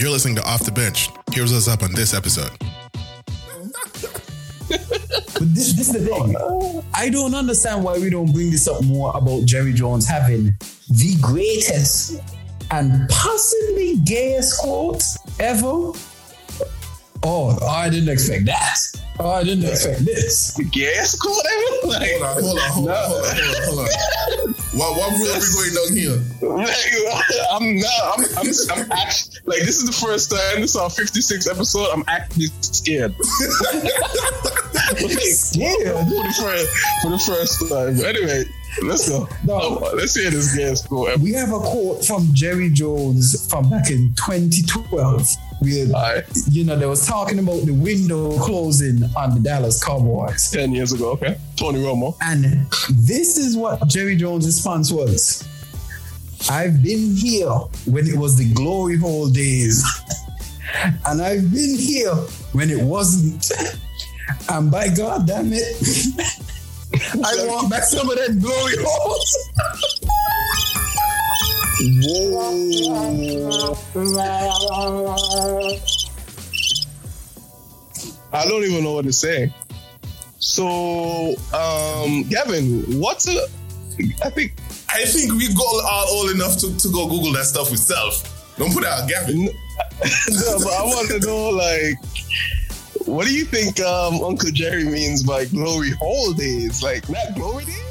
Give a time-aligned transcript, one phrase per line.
[0.00, 1.10] You're listening to Off the Bench.
[1.30, 2.48] Here's what's up on this episode.
[4.70, 6.82] But this, this is the thing.
[6.94, 10.54] I don't understand why we don't bring this up more about Jerry Jones having
[10.88, 12.18] the greatest
[12.70, 15.02] and possibly gayest quote
[15.38, 15.92] ever.
[17.22, 18.78] Oh, I didn't expect that.
[19.18, 20.58] Oh, I didn't expect this.
[20.70, 21.36] Gas cool
[21.84, 23.86] like, Hold on, hold on, hold on, hold on, hold on,
[24.28, 24.49] hold on.
[24.72, 26.18] What, what road are we going down here?
[27.50, 28.02] I'm not.
[28.14, 28.22] I'm.
[28.38, 28.46] I'm.
[28.70, 30.60] I'm actually like this is the first time.
[30.60, 31.88] This is our 56th episode.
[31.92, 33.14] I'm actually scared.
[34.90, 36.06] Scared.
[36.06, 36.68] for the first
[37.02, 38.04] for the first time.
[38.04, 38.44] Anyway,
[38.82, 39.28] let's go.
[39.44, 39.78] No.
[39.94, 41.08] Let's hear this gas cool.
[41.20, 45.26] We have a quote from Jerry Jones from back in 2012.
[45.60, 50.50] Where, Alright, you know, they was talking about the window closing on the Dallas Cowboys.
[50.50, 51.10] ten years ago.
[51.12, 52.16] Okay, Tony Romo.
[52.22, 52.44] And
[52.88, 55.46] this is what Jerry Jones' response was.
[56.48, 57.50] I've been here
[57.84, 59.84] when it was the glory hole days.
[61.06, 62.14] and I've been here
[62.52, 63.50] when it wasn't.
[64.48, 65.76] And by God damn it,
[67.24, 69.50] I want back some of that glory holes.
[78.32, 79.52] I don't even know what to say.
[80.38, 83.46] So, um, Gavin, what's a?
[84.24, 84.52] I think
[84.90, 88.56] I think we go all old enough to, to go Google that stuff itself.
[88.58, 89.44] Don't put out Gavin.
[89.44, 91.96] no, but I want to know like.
[93.10, 96.80] What do you think um, Uncle Jerry means by glory hole days?
[96.80, 97.89] Like not glory days?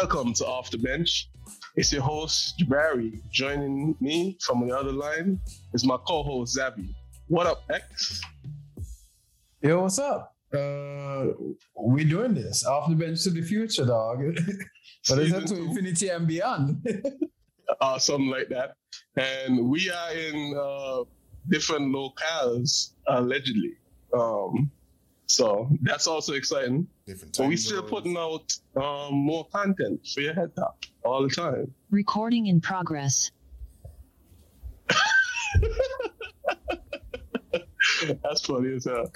[0.00, 1.28] Welcome to Off the Bench.
[1.74, 3.20] It's your host, Jabari.
[3.32, 5.40] Joining me from the other line
[5.74, 6.94] is my co-host, Zabi.
[7.26, 8.20] What up, X?
[9.60, 10.36] Yo, what's up?
[10.54, 11.32] Uh,
[11.76, 14.20] we doing this off the bench to the future, dog.
[15.08, 16.86] but it's up to infinity and beyond.
[17.80, 18.74] uh, something like that.
[19.16, 21.02] And we are in uh,
[21.48, 23.72] different locales, allegedly.
[24.16, 24.70] Um,
[25.28, 26.88] so that's also exciting.
[27.06, 27.90] Different But we time still zones.
[27.90, 31.72] putting out um, more content for your head top all the time.
[31.90, 33.30] Recording in progress.
[38.22, 39.12] That's funny as hell.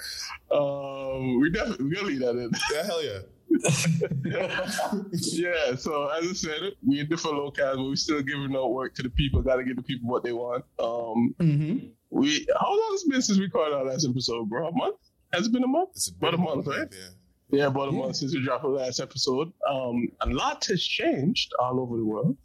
[0.51, 2.51] Um, we definitely we're gonna leave that in.
[2.71, 3.19] Yeah, hell yeah.
[5.13, 8.95] yeah, so as I said, we in different locales, but we're still giving out work
[8.95, 9.41] to the people.
[9.41, 10.65] Got to give the people what they want.
[10.79, 11.87] Um, mm-hmm.
[12.09, 14.67] we how long has it been since we recorded our last episode, bro?
[14.67, 14.97] A month?
[15.33, 15.89] Has it been a month?
[15.95, 16.87] It's About a month, right?
[16.91, 17.07] Yeah.
[17.49, 17.99] Yeah, about a Yeah.
[17.99, 19.51] month since we dropped the last episode.
[19.69, 22.37] Um, a lot has changed all over the world.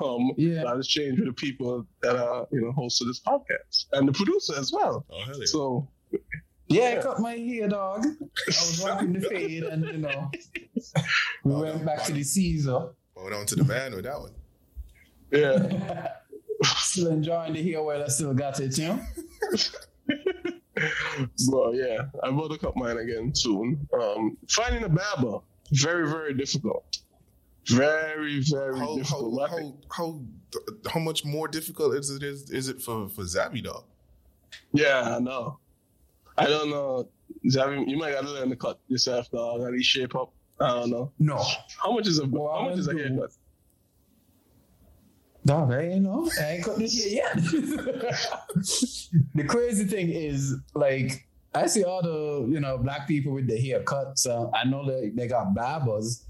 [0.00, 0.62] Um, Yeah.
[0.62, 3.86] a lot has changed with the people that are you know hosts of this podcast
[3.92, 5.04] and the producer as well.
[5.10, 5.44] Oh, hell yeah.
[5.46, 5.88] So
[6.68, 6.98] Yeah, Yeah.
[6.98, 8.04] I cut my hair, dog.
[8.04, 10.30] I was rocking the fade, and you know,
[11.44, 11.84] we Oh, went no.
[11.86, 12.88] back to the Caesar.
[13.16, 14.34] Hold on to the man with that one.
[15.32, 16.12] yeah,
[16.76, 19.00] still enjoying the hair while I still got it, you know.
[21.48, 23.88] Well, yeah, I will look up mine again soon.
[23.98, 25.38] Um, finding a barber
[25.72, 26.98] very, very difficult.
[27.68, 29.50] Very, very How, difficult.
[29.50, 30.20] how, how, how,
[30.92, 33.84] how much more difficult is it is, is it for, for Zabby dog?
[34.72, 35.58] yeah, I know.
[36.38, 37.08] I don't know.
[37.46, 39.62] Zavi, you might gotta learn to cut yourself, dog.
[39.62, 40.32] At least shape up.
[40.60, 41.10] I don't know.
[41.18, 41.42] No,
[41.82, 42.98] How much is a Well, how much is a do.
[42.98, 43.30] haircut?
[45.46, 46.30] Dog, I ain't know.
[46.40, 47.34] I ain't cut this yet.
[49.34, 53.56] the crazy thing is, like, I see all the you know black people with the
[53.56, 54.26] haircuts.
[54.26, 56.26] Uh, I know they they got barbers,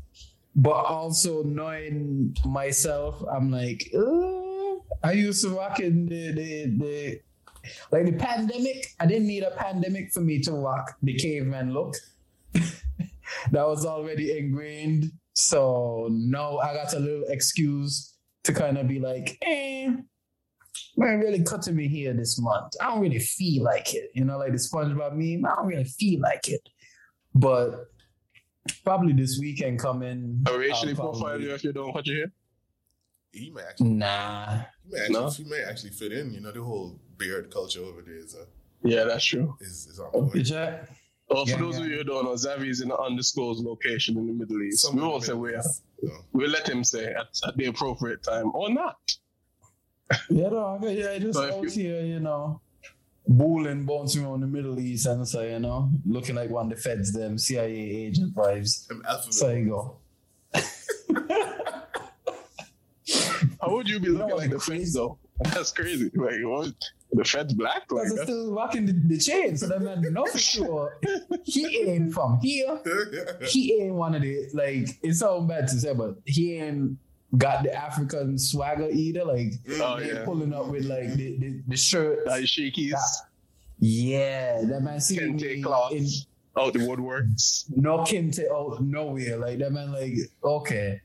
[0.55, 7.21] but also knowing myself, I'm like, uh, I used to rock in the the the
[7.91, 8.95] like the pandemic.
[9.01, 11.97] I didn't need a pandemic for me to rock the caveman look.
[12.53, 15.11] that was already ingrained.
[15.35, 18.16] So no, I got a little excuse
[18.47, 19.89] to kind of be like, eh,
[20.97, 22.73] man, really cutting me here this month.
[22.81, 24.11] I don't really feel like it.
[24.15, 25.45] You know, like the SpongeBob meme.
[25.51, 26.63] I don't really feel like it.
[27.35, 27.89] But
[28.85, 30.45] probably this weekend coming.
[30.49, 32.33] A racially I'll profile you if you don't cut your hair?
[33.33, 34.47] He may actually, Nah.
[34.85, 35.31] he may actually, No?
[35.31, 36.33] he may actually fit in.
[36.33, 38.45] You know, the whole beard culture over there is, uh,
[38.83, 39.57] Yeah, that's true.
[39.61, 40.33] is, is on point.
[40.33, 40.49] Did
[41.29, 41.35] ya?
[41.35, 44.17] Well, for Yeah, those of you who don't know, Zavi is in an undisclosed location
[44.19, 44.81] in the Middle East.
[44.83, 45.59] Somewhere we won't say where.
[45.59, 46.11] East, so.
[46.33, 48.97] We'll let him say at, at the appropriate time or not.
[50.31, 50.85] Yeah, dog.
[50.85, 52.61] Yeah, just So out you- here, you know,
[53.29, 56.81] Bulling bouncing around the Middle East and so you know, looking like one of the
[56.81, 58.87] feds, them CIA agent vibes.
[58.87, 59.03] Them.
[59.31, 59.97] So you go.
[63.61, 64.83] How would you be looking No, like the crazy.
[64.83, 65.19] feds though?
[65.41, 66.11] That's crazy.
[66.15, 66.73] Like what?
[67.17, 67.91] The feds black?
[67.91, 70.99] Like Because I'm still rocking the, the chain, so that man know for sure
[71.45, 72.81] he ain't from here.
[73.49, 74.89] He ain't one of the like.
[75.03, 76.99] It's sounds bad to say, but he ain't
[77.39, 79.25] got the African swagger either.
[79.25, 79.81] Like mm.
[79.81, 80.25] Oh, yeah.
[80.25, 82.27] pulling up with like the the, the shirt.
[82.27, 82.93] like shakies,
[83.79, 86.27] Yeah, that man see kente me in cloths,
[86.57, 87.65] out the woodworks.
[87.75, 89.39] no kente out nowhere.
[89.39, 90.15] Like that man, like
[90.45, 91.01] okay.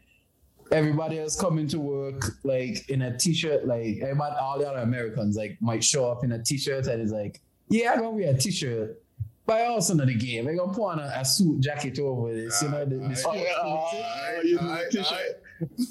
[0.72, 3.68] Everybody else coming to work like in a t-shirt.
[3.68, 7.12] Like everybody, all the other Americans like might show up in a t-shirt and it's
[7.12, 9.02] like, yeah, I'm gonna wear a t-shirt.
[9.46, 10.46] But also know the game.
[10.46, 12.62] They're gonna put on a, a suit jacket over this.
[12.62, 15.44] You know the, the Aye, sport Oh, you do the t-shirt.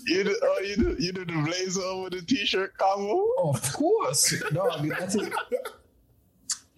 [0.07, 3.27] You do, oh, you do, you do the blazer over the t-shirt combo.
[3.39, 4.89] Of course, dog.
[4.89, 5.33] That's it.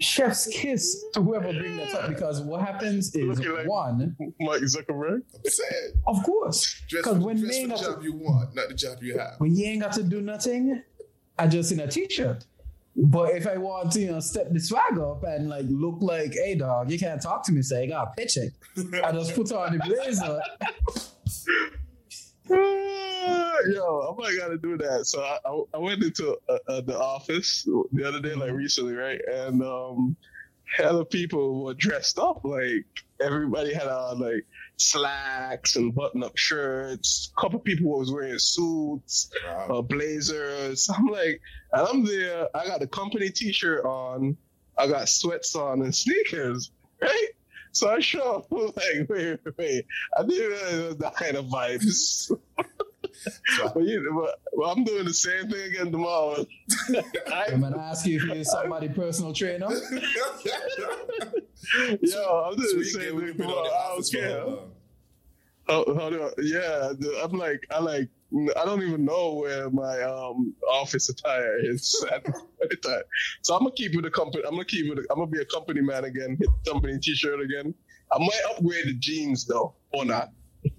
[0.02, 4.62] Chef's kiss to whoever bring that up because what happens is Looking like- one, Mike
[4.62, 5.22] Zuckerberg.
[5.34, 5.92] I'm saying.
[6.06, 8.74] of course, because when dress they for the got to, job you want, not the
[8.74, 9.34] job you have.
[9.38, 10.82] when you ain't got to do nothing,
[11.38, 12.44] I just in a t-shirt.
[12.94, 16.34] But if I want to, you know, step the swag up and like look like,
[16.34, 18.50] hey dog, you can't talk to me, say I got a paycheck.
[19.02, 20.42] I just put on the blazer.
[23.70, 25.06] Yo, I might gotta do that.
[25.06, 28.94] So I, I, I went into uh, uh, the office the other day, like recently,
[28.94, 29.20] right?
[29.30, 30.16] And um,
[30.76, 32.44] hella people were dressed up.
[32.44, 32.86] Like
[33.20, 37.32] everybody had on like slacks and button-up shirts.
[37.36, 39.78] A couple people was wearing suits, Wow.
[39.78, 40.88] uh, blazers.
[40.96, 41.40] I'm like,
[41.72, 42.48] and I'm there.
[42.56, 44.36] I got a company T-shirt on.
[44.76, 46.70] I got sweats on and sneakers,
[47.00, 47.28] right?
[47.72, 49.86] So I show up like, wait, wait, wait.
[50.16, 52.30] I didn't realize it was that kind of vibes.
[53.56, 56.44] So, But, you, but, but I'm doing the same thing again tomorrow.
[57.32, 59.68] I, I'm gonna ask you if you're somebody personal trainer.
[62.02, 63.64] yo, I'm doing the Sweet same game, we thing can put on tomorrow.
[63.64, 64.30] the I office don't care.
[64.30, 64.72] how long?
[65.68, 66.92] How, how do I, yeah,
[67.22, 68.08] I'm like, I like,
[68.56, 72.24] I don't even know where my um office attire is at.
[73.42, 74.42] So I'm gonna keep it a company.
[74.44, 74.98] I'm gonna keep it.
[75.10, 76.36] I'm gonna be a company man again.
[76.40, 77.74] Hit the company T-shirt again.
[78.10, 80.30] I might upgrade the jeans though, or not.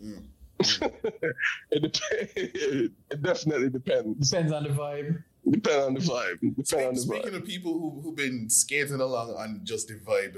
[0.04, 0.24] Mm.
[1.72, 2.32] it depends.
[3.12, 4.30] It definitely depends.
[4.30, 5.24] Depends on the vibe.
[5.50, 6.40] Depend on the vibe.
[6.56, 7.36] Depend on the Speaking vibe.
[7.36, 10.38] of people who who've been skating along on just the vibe,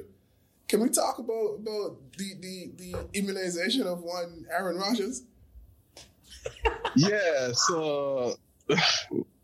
[0.67, 5.23] can we talk about about the the, the immunization of one Aaron Rodgers?
[6.95, 7.51] Yeah.
[7.53, 8.35] So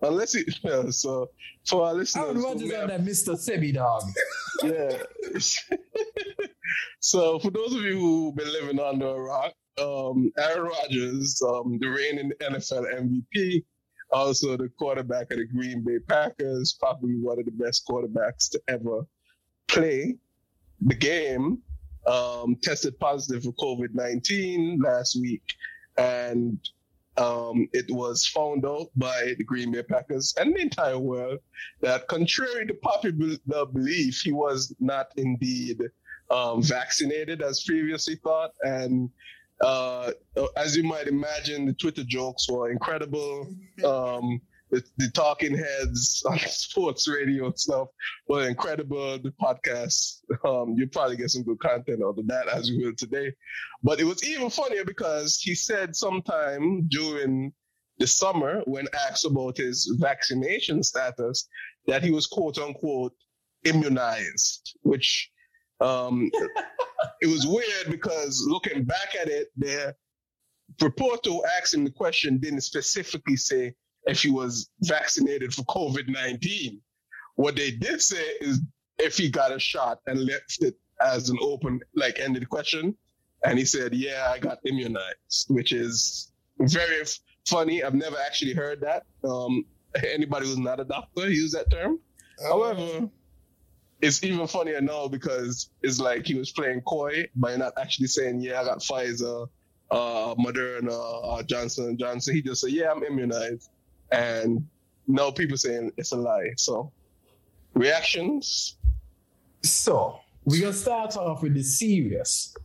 [0.01, 1.29] unless it, yeah, so
[1.65, 3.33] for our listeners, Aaron who Rodgers may on that Mr.
[3.35, 4.03] Sebi dog.
[4.63, 5.03] yeah.
[6.99, 11.77] so for those of you who've been living under a rock, um, Aaron Rodgers, um,
[11.79, 13.63] the reigning NFL MVP,
[14.11, 18.61] also the quarterback of the Green Bay Packers, probably one of the best quarterbacks to
[18.67, 19.05] ever
[19.67, 20.15] play
[20.81, 21.59] the game,
[22.07, 25.43] um, tested positive for COVID 19 last week.
[25.97, 26.59] And
[27.17, 31.39] um, it was found out by the Green Bay Packers and the entire world
[31.81, 35.81] that, contrary to popular belief, he was not indeed
[36.29, 38.51] um, vaccinated as previously thought.
[38.61, 39.09] And
[39.63, 40.11] uh,
[40.57, 43.47] as you might imagine, the Twitter jokes were incredible.
[43.85, 44.41] Um,
[44.71, 47.89] the, the talking heads on sports radio and stuff
[48.27, 49.19] were incredible.
[49.19, 52.95] The podcast, um, you'll probably get some good content out of that as you will
[52.95, 53.33] today.
[53.83, 57.53] But it was even funnier because he said sometime during
[57.99, 61.47] the summer, when asked about his vaccination status,
[61.87, 63.13] that he was quote unquote
[63.63, 65.29] immunized, which
[65.81, 66.29] um,
[67.21, 69.95] it was weird because looking back at it, the
[70.81, 73.73] reporter who asked him the question didn't specifically say
[74.05, 76.81] if he was vaccinated for COVID 19.
[77.35, 78.59] What they did say is
[78.97, 82.95] if he got a shot and left it as an open, like ended question.
[83.43, 87.83] And he said, Yeah, I got immunized, which is very f- funny.
[87.83, 89.03] I've never actually heard that.
[89.23, 89.65] Um,
[90.13, 91.99] anybody who's not a doctor use that term.
[92.43, 93.09] However,
[94.01, 98.41] it's even funnier now because it's like he was playing coy by not actually saying,
[98.41, 99.47] "Yeah, I got Pfizer,
[99.91, 103.69] uh, Moderna, uh, Johnson and Johnson." He just said, "Yeah, I'm immunized,"
[104.11, 104.67] and
[105.07, 106.51] now people saying it's a lie.
[106.57, 106.91] So,
[107.73, 108.77] reactions.
[109.63, 112.55] So we're gonna start off with the serious.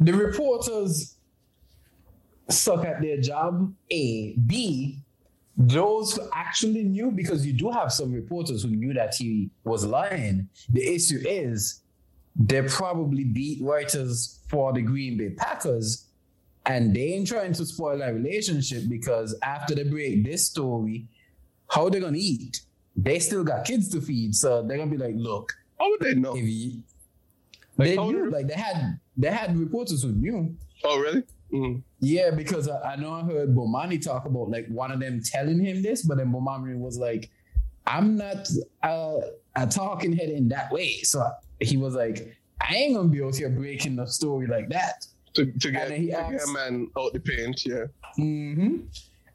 [0.00, 1.16] The reporters
[2.48, 3.74] suck at their job.
[3.90, 4.32] A.
[4.34, 5.02] B.
[5.56, 9.84] Those who actually knew, because you do have some reporters who knew that he was
[9.86, 10.48] lying.
[10.68, 11.80] The issue is
[12.34, 16.08] they're probably beat writers for the Green Bay Packers,
[16.66, 21.08] and they ain't trying to spoil that relationship because after they break this story,
[21.70, 22.60] how they gonna eat?
[22.98, 24.34] they still got kids to feed.
[24.34, 26.34] So they're gonna be like, look, How would they know?
[26.34, 26.82] if you,
[27.76, 30.56] Like, they knew, like they had they had reporters who knew.
[30.84, 31.22] Oh, really?
[31.52, 31.82] Mm.
[32.00, 35.60] Yeah, because I, I know I heard Bomani talk about like one of them telling
[35.64, 37.30] him this, but then Bomani was like,
[37.86, 38.48] "I'm not
[38.82, 39.18] uh,
[39.54, 41.24] a talking head in that way." So
[41.60, 45.46] he was like, "I ain't gonna be out here breaking the story like that." To,
[45.46, 47.84] to get, he to get asked- a man out the paint, yeah.
[48.16, 48.78] hmm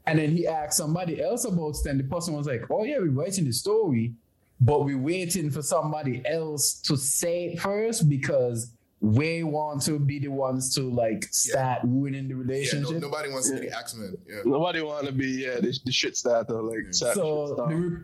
[0.06, 2.98] And then he asked somebody else about it, and the person was like, "Oh yeah,
[2.98, 4.12] we're writing the story,
[4.60, 8.72] but we're waiting for somebody else to say it first because."
[9.04, 12.92] We want to be the ones to like start ruining the Yeah, relationship.
[12.92, 14.16] no, nobody wants to be the Axeman.
[14.28, 14.42] Yeah.
[14.44, 16.90] Nobody want to be yeah the, the shit starter like Yeah.
[16.92, 17.98] sad so the, re-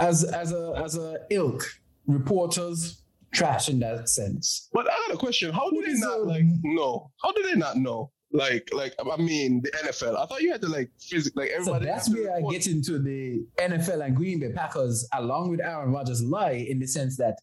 [0.00, 1.62] as as a as a ilk
[2.08, 3.02] reporters
[3.32, 5.52] trash in that sense But I got a question.
[5.52, 7.10] How do Who they is, not um, like know?
[7.22, 8.10] How do they not know?
[8.32, 10.16] Like, like I mean, the NFL.
[10.18, 12.66] I thought you had to like physically, like so that's has to where i get
[12.66, 17.16] into the nfl and green bay packers along with aaron rodgers lie in the sense
[17.16, 17.38] that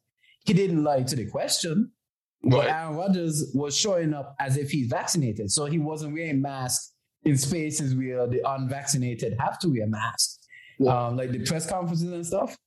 [0.45, 1.89] he didn't lie to the question
[2.43, 6.91] but aaron rodgers was showing up as if he's vaccinated so he wasn't wearing masks
[7.23, 10.39] in spaces where the unvaccinated have to wear masks
[10.79, 11.07] Yeah.
[11.07, 12.57] um, like the press conferences and stuff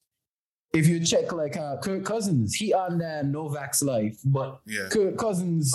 [0.72, 4.88] if you check like uh, Kirk Cousins, he on that Novak's life, but Yeah.
[4.90, 5.74] Kirk Cousins,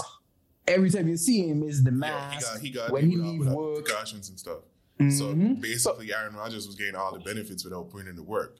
[0.67, 2.59] every time you see him, is the Yeah, mask.
[2.61, 3.85] he got he got when he without- leave work.
[3.85, 4.59] precautions and stuff.
[4.99, 5.59] So Mhm.
[5.59, 8.57] basically, Aaron Rodgers was getting all the benefits without putting in the work.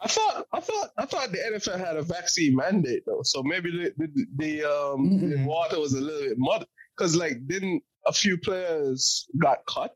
[0.00, 3.22] I thought, I thought, I thought the NFL had a vaccine mandate though.
[3.22, 5.44] So maybe the the, the um the Mm-mm.
[5.44, 9.94] water was a little bit mud because like didn't a few players got cut.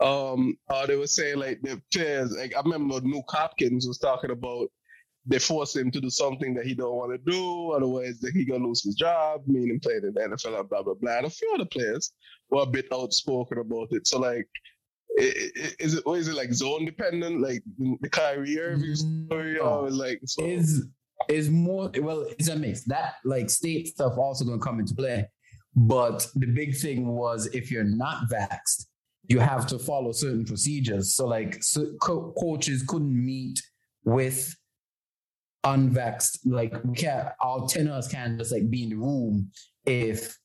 [0.00, 2.32] Um, uh, they were saying like the players.
[2.36, 4.68] Like I remember Nuk Hopkins was talking about
[5.26, 8.44] they forced him to do something that he don't want to do, otherwise that he
[8.44, 11.16] gonna lose his job, meaning playing in the NFL and blah blah blah.
[11.18, 12.12] And a few other players
[12.50, 14.06] were a bit outspoken about it.
[14.06, 14.48] So like,
[15.18, 19.94] is it it like zone dependent, like the Kyrie Irving story, or mm-hmm.
[19.94, 20.44] like so?
[20.44, 20.86] is
[21.28, 22.84] is more well it's a mix.
[22.84, 25.28] That like state stuff also going to come into play.
[25.74, 28.86] But the big thing was if you're not vaxxed
[29.28, 31.14] you have to follow certain procedures.
[31.14, 33.62] So like so co- coaches couldn't meet
[34.04, 34.54] with
[35.64, 39.50] unvaxxed like we can't our tenors can't just like be in the room
[39.84, 40.38] if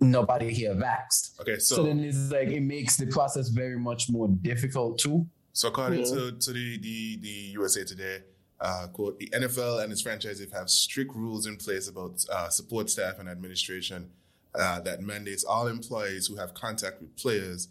[0.00, 4.10] nobody here vaxxed Okay, so, so then it's like it makes the process very much
[4.10, 6.14] more difficult too so according Yeah.
[6.14, 8.18] to, to the, the the USA Today,
[8.60, 12.90] uh, quote, the NFL and its franchises have strict rules in place about uh, support
[12.90, 14.10] staff and administration
[14.54, 17.68] uh, that mandates all employees who have contact with players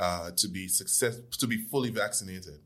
[0.00, 2.58] uh, to be success to be fully vaccinated.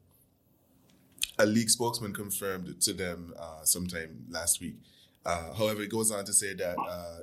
[1.38, 4.76] A league spokesman confirmed to them uh, sometime last week.
[5.26, 7.18] Uh, however, it goes on to say that uh,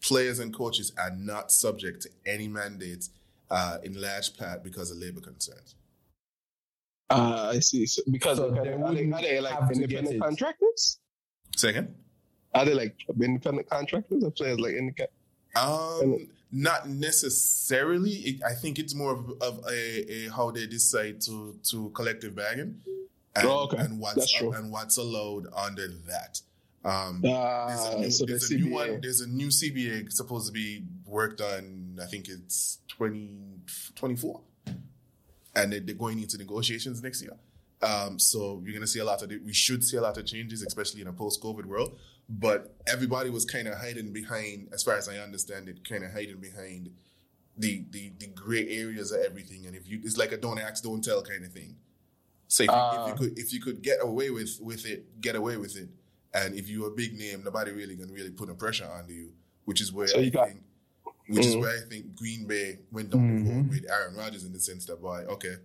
[0.00, 3.10] players and coaches are not subject to any mandates
[3.50, 5.74] uh, in large part because of labor concerns.
[7.10, 7.86] Ah, I see.
[7.86, 10.20] So because So they- they are, they, are they like have to get independent it.
[10.20, 10.98] contractors?
[11.56, 11.94] Second.
[12.54, 15.10] Are they like independent contractors or players like independent?
[15.56, 18.10] Um, not necessarily.
[18.12, 22.36] It, I think it's more of, of a, a how they decide to to collective
[22.36, 22.82] bargain,
[23.36, 23.78] and, Oh, okay.
[23.78, 24.52] and what's That's true.
[24.52, 26.40] and what's allowed under that.
[26.88, 28.70] Um, there's Ah, a new, so the there's a new CBA.
[28.72, 29.00] one.
[29.00, 31.98] There's a new CBA supposed to be worked on.
[32.00, 34.40] I think it's 2024,
[35.54, 37.36] and they- they're going into negotiations next year.
[37.82, 39.30] Um, so you're gonna see a lot of.
[39.44, 41.98] We should see a lot of changes, especially in a post-COVID world.
[42.28, 46.12] But everybody was kind of hiding behind, as far as I understand it, kind of
[46.12, 46.90] hiding behind
[47.56, 49.66] the, the the gray areas of everything.
[49.66, 51.76] And if you, it's like a don't ask, don't tell kind of thing.
[52.48, 53.06] So if, you, if Ah.
[53.08, 55.88] you could if you could get away with with it, get away with it.
[56.34, 59.32] And if you're a big name, nobody really gonna really put a pressure on you,
[59.64, 60.62] which is where So I got- think,
[61.28, 61.60] which is Mhm.
[61.60, 63.70] where I think Green Bay went down the road Mhm.
[63.70, 65.56] with Aaron Rodgers in the sense that, boy, okay,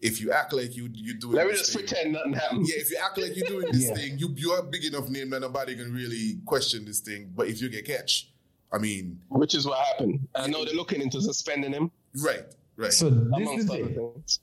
[0.00, 2.66] if you act like you you doing Let me just thing- pretend nothing happened.
[2.68, 3.94] yeah, if you act like you're doing this Yeah.
[3.94, 7.32] thing, you you're a big enough name that nobody can really question this thing.
[7.34, 8.32] But if you get catch,
[8.72, 10.28] I mean, Which is what happened.
[10.34, 11.90] I know they're looking into suspending him,
[12.22, 12.44] right,
[12.76, 12.92] right.
[12.92, 13.82] so this is amongst it.
[13.82, 14.40] other things.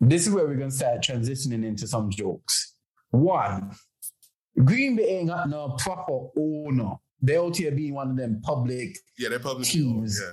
[0.00, 2.74] this is where we're gonna start transitioning into some jokes.
[3.10, 3.74] One,
[4.62, 6.92] Green Bay ain't got no proper owner.
[7.20, 8.96] They out here being one of them public.
[9.18, 10.20] yeah, they're public Teams.
[10.20, 10.32] Yeah,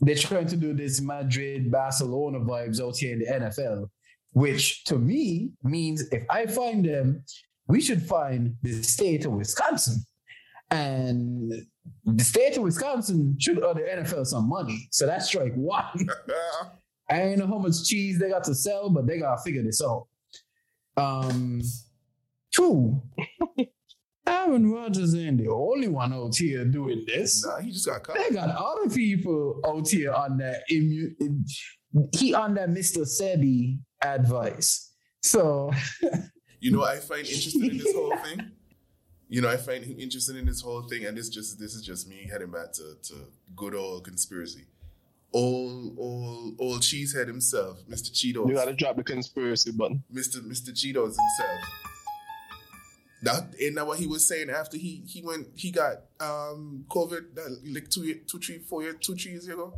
[0.00, 3.88] They're trying to do this Madrid, Barcelona vibes out here in the NFL,
[4.32, 7.24] which to me means if I find them,
[7.66, 10.04] we should find the state of Wisconsin.
[10.70, 11.52] And
[12.04, 14.86] the state of Wisconsin should owe the NFL some money.
[14.92, 15.84] So that's strike one.
[17.10, 19.82] I ain't know how much cheese they got to sell, but they gotta figure this
[19.82, 20.06] out.
[20.98, 21.62] Um,
[22.58, 23.02] two,
[24.26, 27.44] Aaron Rodgers ain't the only one out here doing this.
[27.46, 28.16] nah, he just got caught.
[28.16, 31.14] They got other people out here on that immu-
[32.14, 33.06] he on that Mr.
[33.06, 34.92] Sebi advice.
[35.22, 35.70] So
[36.60, 38.50] You know, I find interested in this whole thing.
[39.28, 41.82] You know, I find him interested in this whole thing, and this just this is
[41.82, 43.14] just me heading back to, to
[43.54, 44.64] good old conspiracy.
[45.32, 48.10] Old old old cheesehead himself, Mr.
[48.10, 48.48] Cheetos.
[48.48, 50.02] You gotta drop the conspiracy button.
[50.12, 50.36] Mr.
[50.40, 50.70] Mr.
[50.70, 51.60] Cheetos himself.
[53.22, 57.34] That ain't that what he was saying after he he went he got um COVID
[57.34, 59.74] that, like two year, two three four year two three years ago.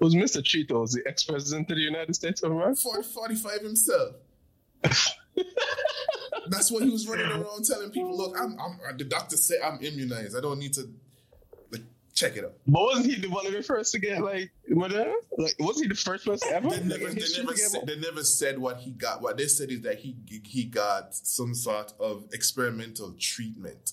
[0.00, 0.42] It was Mr.
[0.42, 2.74] Cheetos, the ex-president of the United States of America?
[2.74, 4.16] 40, 45 himself.
[6.48, 8.16] That's what he was running around telling people.
[8.16, 10.36] Look, I'm, I'm the doctor said I'm immunized.
[10.36, 10.88] I don't need to
[12.14, 12.54] check it out.
[12.66, 15.14] But wasn't he the one of the first to get like Moderna?
[15.38, 16.68] Like, wasn't he the first person ever?
[16.70, 19.22] They never, Like, they, never said, they never said what he got.
[19.22, 23.92] What they said is that he he got some sort of experimental treatment.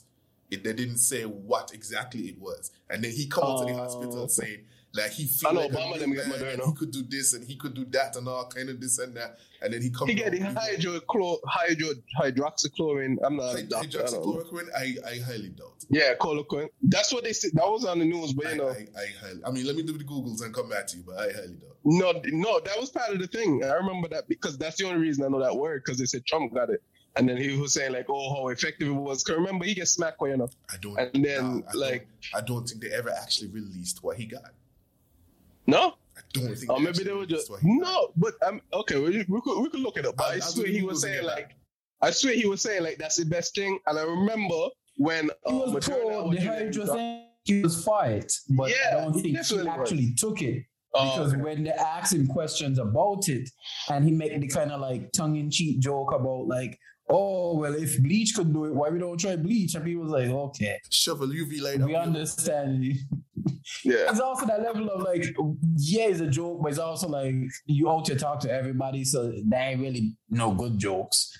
[0.51, 3.83] It, they didn't say what exactly it was, and then he called to the Oh.
[3.83, 6.65] hospital saying that he I feel know like Obama new them get man, and Moderna.
[6.67, 9.15] he could do this and he could do that and all kind of this and
[9.15, 10.09] that, and then he comes.
[10.09, 13.17] He get the hydrochlor, hydro, hydroxychloroquine.
[13.23, 13.99] I'm not a doctor.
[13.99, 14.67] I hydroxychloroquine.
[14.75, 15.85] I, I highly doubt.
[15.89, 16.69] Yeah, chloroquine.
[16.81, 17.51] That's what they said.
[17.53, 19.41] That was on the news, but I, know, I, I highly.
[19.45, 21.55] I mean, let me do the googles and come back to you, but I highly
[21.55, 21.77] doubt.
[21.85, 23.63] no, no, that was part of the thing.
[23.63, 26.25] I remember that because that's the only reason I know that word because they said
[26.25, 26.81] Trump got it,
[27.15, 29.23] and then he was saying like, oh, how effective it was.
[29.23, 30.49] Cause remember he gets smacked, you know.
[30.71, 30.97] I don't.
[30.99, 34.25] And then, nah, I like- don't, I don't think they ever actually released what he
[34.25, 34.51] got.
[35.69, 36.71] No, I don't think.
[36.71, 37.87] or maybe they were just what he got.
[37.87, 38.11] no.
[38.17, 40.15] But um, okay, we, we could we could look it up.
[40.17, 41.49] But I'll- I I'll swear he was Googles saying get like,
[42.01, 43.79] I swear he was saying like that's the best thing.
[43.87, 48.31] And I remember when He uh, was Moderna told the was using- he was fight,
[48.49, 49.79] but Yeah, I don't he think he definitely was.
[49.79, 50.63] actually took it.
[50.93, 51.41] Oh, Because okay.
[51.41, 53.47] when they asked him questions about it,
[53.89, 56.77] and he made the kind of like tongue in cheek joke about like,
[57.09, 59.73] oh well, if bleach could do it, why we don't try bleach?
[59.75, 61.77] And people was like, okay, shovel UV light.
[61.77, 62.93] we up your- understand.
[63.83, 65.23] Yeah, It's also that level of like,
[65.77, 67.33] yeah, it's a joke, but it's also like
[67.65, 71.31] you out to talk to everybody, so they ain't really no good jokes.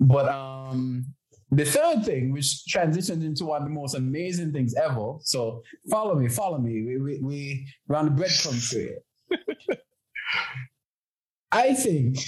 [0.00, 1.06] But um,
[1.50, 5.14] the third thing, which transitions into one of the most amazing things ever.
[5.20, 6.82] So follow me, follow me.
[6.82, 8.98] We we we on the breadcrumb trail.
[11.52, 12.18] I think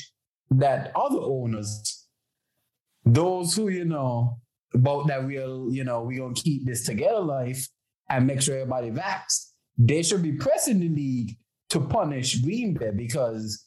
[0.51, 2.07] that other owners,
[3.05, 4.39] those who you know
[4.75, 7.67] about that we'll you know we gonna keep this together life
[8.09, 11.37] and make sure everybody vaxxed, they should be pressing the league
[11.71, 13.67] to punish Green Bay because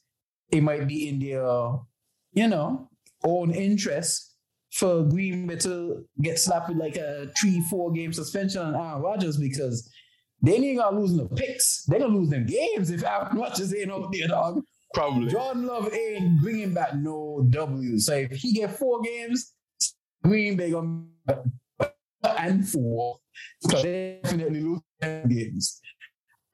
[0.51, 1.45] it might be in their,
[2.33, 2.89] you know,
[3.23, 4.35] own interest
[4.71, 9.01] for Green Bay to get slapped with like a three, four game suspension on Aaron
[9.01, 9.89] Rodgers because
[10.41, 11.83] they ain't gonna lose no picks.
[11.85, 14.61] They're gonna lose them games if Aaron Rodgers ain't out there, dog.
[14.93, 15.27] probably.
[15.27, 17.99] Jordan Love ain't bringing back no W.
[17.99, 19.53] So if he get four games,
[20.23, 21.05] Green Bay gonna
[22.23, 23.17] and four,
[23.69, 25.81] they definitely lose games.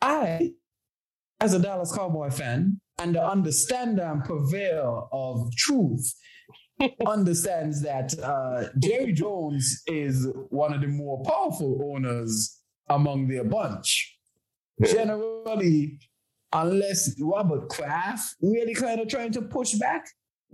[0.02, 0.52] I,
[1.40, 6.14] as a Dallas Cowboy fan and the understander and purveyor of truth,
[7.06, 14.18] understands that uh, Jerry Jones is one of the more powerful owners among their bunch.
[14.84, 15.98] Generally,
[16.52, 20.06] unless Robert Kraft really kind of trying to push back.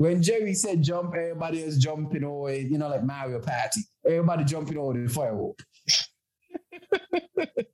[0.02, 3.82] When Jerry said jump, everybody is jumping over, you know, like Mario Party.
[4.04, 5.60] Everybody jumping over the firework.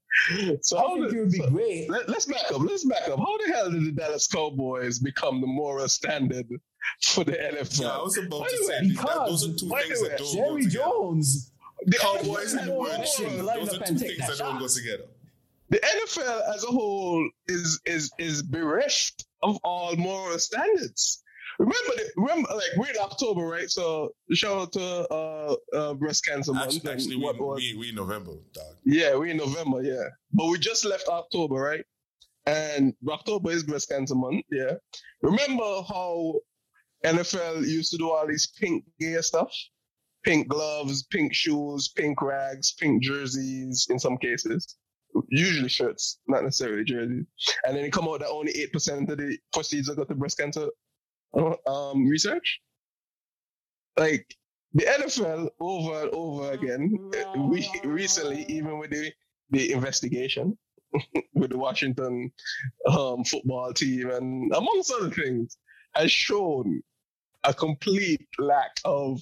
[0.62, 1.90] So I how think did- it would be so- great.
[1.90, 2.60] Let, us back up.
[2.62, 3.18] Let's back up.
[3.20, 6.48] How the hell did the Dallas Cowboys become the moral standard
[7.02, 7.82] for the NFL?
[7.82, 10.18] Yeah, I was about Why to say we- that, those are two things do that
[10.18, 10.84] don't go Jerry together.
[10.86, 11.52] Jones,
[11.86, 13.28] the Cowboys NFL and the word Line shit.
[13.40, 15.04] up Those are two things that that don't go together.
[15.70, 21.24] The NFL as a whole is is is bereft of all moral standards.
[21.60, 23.70] Remember, the, remember, like we're in October, right?
[23.70, 26.76] So shout out to uh, uh, breast cancer month.
[26.76, 28.76] Actually, actually we, what we, we in November, dog.
[28.86, 30.04] Yeah, we're in November, yeah.
[30.32, 31.84] But we just left October, right?
[32.46, 34.74] And October is breast cancer month, yeah.
[35.22, 36.36] Remember how
[37.04, 39.52] NFL used to do all these pink gear stuff?
[40.24, 44.76] Pink gloves, pink shoes, pink rags, pink jerseys in some cases.
[45.30, 47.26] Usually shirts, not necessarily jerseys.
[47.66, 50.68] And then it come out that only 8% of the proceeds got to breast cancer
[51.34, 52.62] um, research.
[53.98, 54.26] Like,
[54.74, 59.12] the NFL over and over again, uh, we recently, even with the,
[59.50, 60.58] the investigation
[61.34, 62.32] with the Washington
[62.88, 65.58] um, football team and amongst other things,
[65.96, 66.82] has shown
[67.44, 69.22] a complete lack of,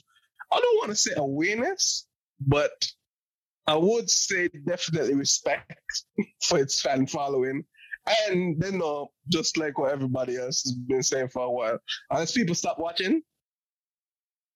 [0.51, 2.07] I don't want to say awareness,
[2.39, 2.85] but
[3.67, 6.03] I would say definitely respect
[6.43, 7.63] for its fan following.
[8.07, 11.79] And they know, just like what everybody else has been saying for a while,
[12.11, 13.21] unless people stop watching,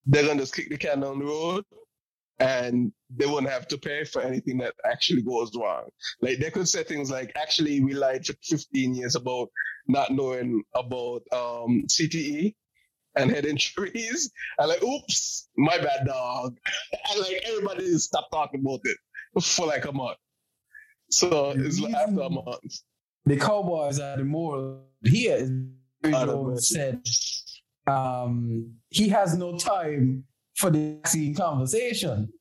[0.06, 1.66] they're gonna just kick the can down the road
[2.40, 5.90] and they won't have to pay for anything that actually goes wrong.
[6.22, 9.50] Like they could say things like, actually, we lied for 15 years about
[9.88, 12.54] not knowing about um, CTE,
[13.16, 14.32] and head injuries.
[14.58, 16.58] And like, oops, my bad, dog.
[17.12, 18.98] and like everybody just stopped talking about it
[19.44, 20.18] for like a month.
[21.12, 22.82] So it's like after a month.
[23.26, 25.36] The Cowboys are the more here.
[25.38, 25.52] is
[26.04, 27.02] Jerry Out of Jones said
[27.88, 30.24] um, he has no time
[30.56, 32.32] for the vaccine conversation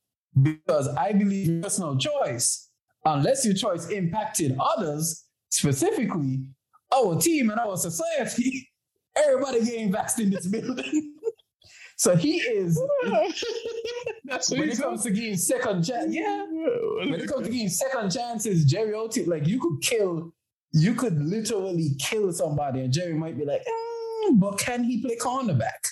[0.41, 2.71] because I believe personal choice,
[3.05, 6.51] unless your choice impacted others, specifically
[6.95, 8.69] our team and our society,
[9.17, 11.15] everybody getting vaccinated in this building.
[11.97, 12.81] so he is
[14.25, 16.15] That's when he it comes to getting second chance.
[16.15, 16.45] Yeah,
[16.99, 20.35] when it comes to getting second chances, Jerry Oti, like you could kill,
[20.73, 25.17] you could literally kill somebody, and Jerry might be like, "Mm, but can he play
[25.17, 25.87] cornerback?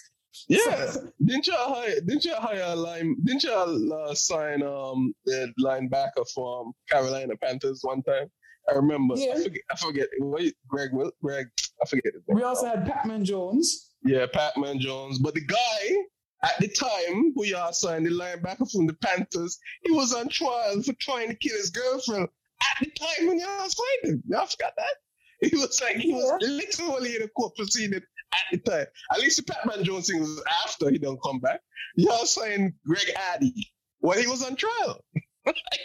[0.49, 2.01] Yeah, didn't you hire?
[2.01, 3.17] Didn't you hire a line?
[3.25, 8.29] Didn't you uh, sign um the linebacker from Carolina Panthers one time?
[8.69, 9.15] I remember.
[9.17, 9.35] Yeah.
[9.37, 9.63] I forget.
[9.71, 10.09] I forget.
[10.19, 10.91] Wait, Greg.
[10.93, 11.47] Will- Greg.
[11.83, 12.13] I forget.
[12.29, 13.91] We also had Pacman Jones.
[14.05, 15.19] Yeah, Pacman Jones.
[15.19, 15.97] But the guy
[16.43, 20.83] at the time who y'all signed the linebacker from the Panthers, he was on trial
[20.83, 22.29] for trying to kill his girlfriend
[22.63, 24.23] at the time when y'all signed him.
[24.29, 25.49] Y'all forgot that?
[25.51, 28.03] He was like, he was literally in a court proceeding at
[28.51, 28.87] the time.
[29.13, 31.61] At least the Pacman Jones thing was after he don't come back.
[31.97, 35.05] Y'all signed Greg Hardy when he was on trial.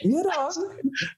[0.02, 0.52] You know,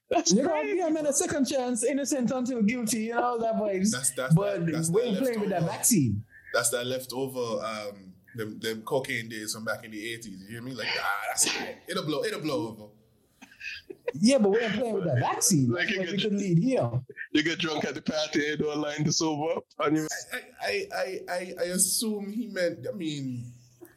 [0.09, 0.77] That's you know, crazy.
[0.77, 3.03] yeah, man, a second chance, innocent until guilty.
[3.05, 3.91] You know that vibes.
[3.91, 6.21] That's that's but that, that's we that ain't playing with that vaccine.
[6.53, 10.41] That's that leftover um them, them cocaine days from back in the eighties.
[10.41, 10.73] You hear me?
[10.73, 11.77] Like ah, that's it.
[11.87, 12.25] It'll blow.
[12.25, 12.91] It'll blow over.
[14.15, 15.71] Yeah, but we're playing with that vaccine.
[15.71, 16.91] Like you Like we get- could lead here.
[17.32, 19.65] You get drunk at the party and don't line to sober up.
[19.80, 22.86] And you, I I, I I I assume he meant.
[22.88, 23.45] I mean,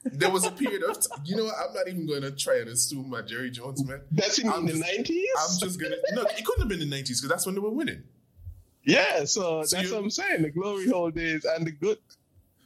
[0.04, 0.98] there was a period of.
[1.00, 1.54] T- you know, what?
[1.68, 4.02] I'm not even going to try and assume my Jerry Jones meant.
[4.12, 5.22] that's in I'm the just- 90s?
[5.38, 5.96] I'm just gonna.
[6.12, 8.02] No, it couldn't have been the 90s because that's when they were winning.
[8.84, 10.42] Yeah, so, So that's what I'm saying.
[10.42, 11.98] The glory hole days and the good.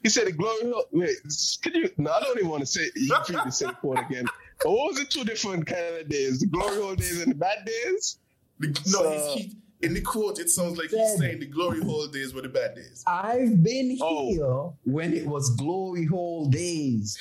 [0.03, 0.85] He said the glory hole.
[0.93, 1.17] Wait,
[1.63, 1.91] can you?
[1.97, 2.91] No, I don't even want to say.
[2.95, 4.27] You feel the same quote again.
[4.65, 6.41] What was the two different kind of days?
[6.41, 8.19] The glory hole days and the bad days.
[8.59, 11.81] The, no, So- he's, he, in the quote, it sounds like he's saying the glory
[11.83, 13.03] hole days were the bad days.
[13.07, 14.29] I've been Oh.
[14.29, 17.17] here when it was glory hole days,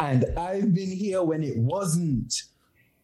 [0.00, 2.34] and I've been here when it wasn't.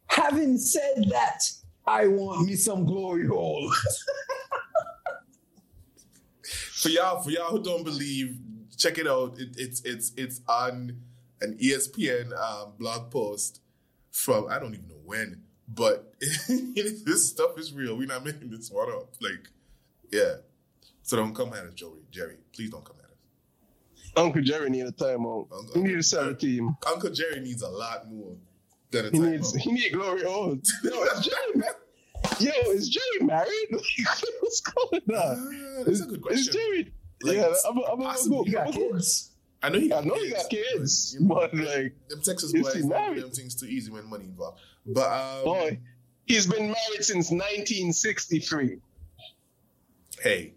[0.06, 1.42] Having said that,
[1.86, 3.72] I want me some glory hole.
[6.72, 8.38] For y'all, for y'all who don't believe,
[8.76, 9.38] check it out.
[9.38, 10.96] It, it's it's it's on
[11.40, 13.60] an ESPN um, blog post
[14.18, 16.12] from I don't even know when, but
[16.48, 17.96] this stuff is real.
[17.96, 19.08] We're not making this one up.
[19.20, 19.48] Like,
[20.10, 20.34] yeah.
[21.02, 22.00] So don't come at us, Joey.
[22.10, 24.10] Jerry, please don't come at us.
[24.16, 25.48] Uncle Jerry need a timeout.
[25.52, 26.76] Uncle- He need to sell team.
[26.86, 28.34] Uncle Jerry needs a lot more
[28.90, 29.30] than a He timeout.
[29.32, 29.54] needs.
[29.54, 30.58] He need glory hole.
[30.84, 31.76] Yo, is Jerry married?
[32.40, 33.68] Yo, is Jerry married?
[33.70, 33.82] Like,
[34.40, 35.78] what's going on?
[35.80, 36.40] Ah, that's a good question.
[36.40, 36.46] Is.
[36.48, 36.92] Jerry?
[37.22, 38.06] Like, yeah, I'm, I'm, I'm.
[38.06, 39.30] I'm, I'm, kids.
[39.62, 42.52] I know he I know he got kids, but, you know, but like, them Texas
[42.52, 44.60] boys he don't do them things too easy when money involved.
[44.86, 45.80] But um, boy,
[46.26, 48.78] he's been married since 1963.
[50.22, 50.54] hey,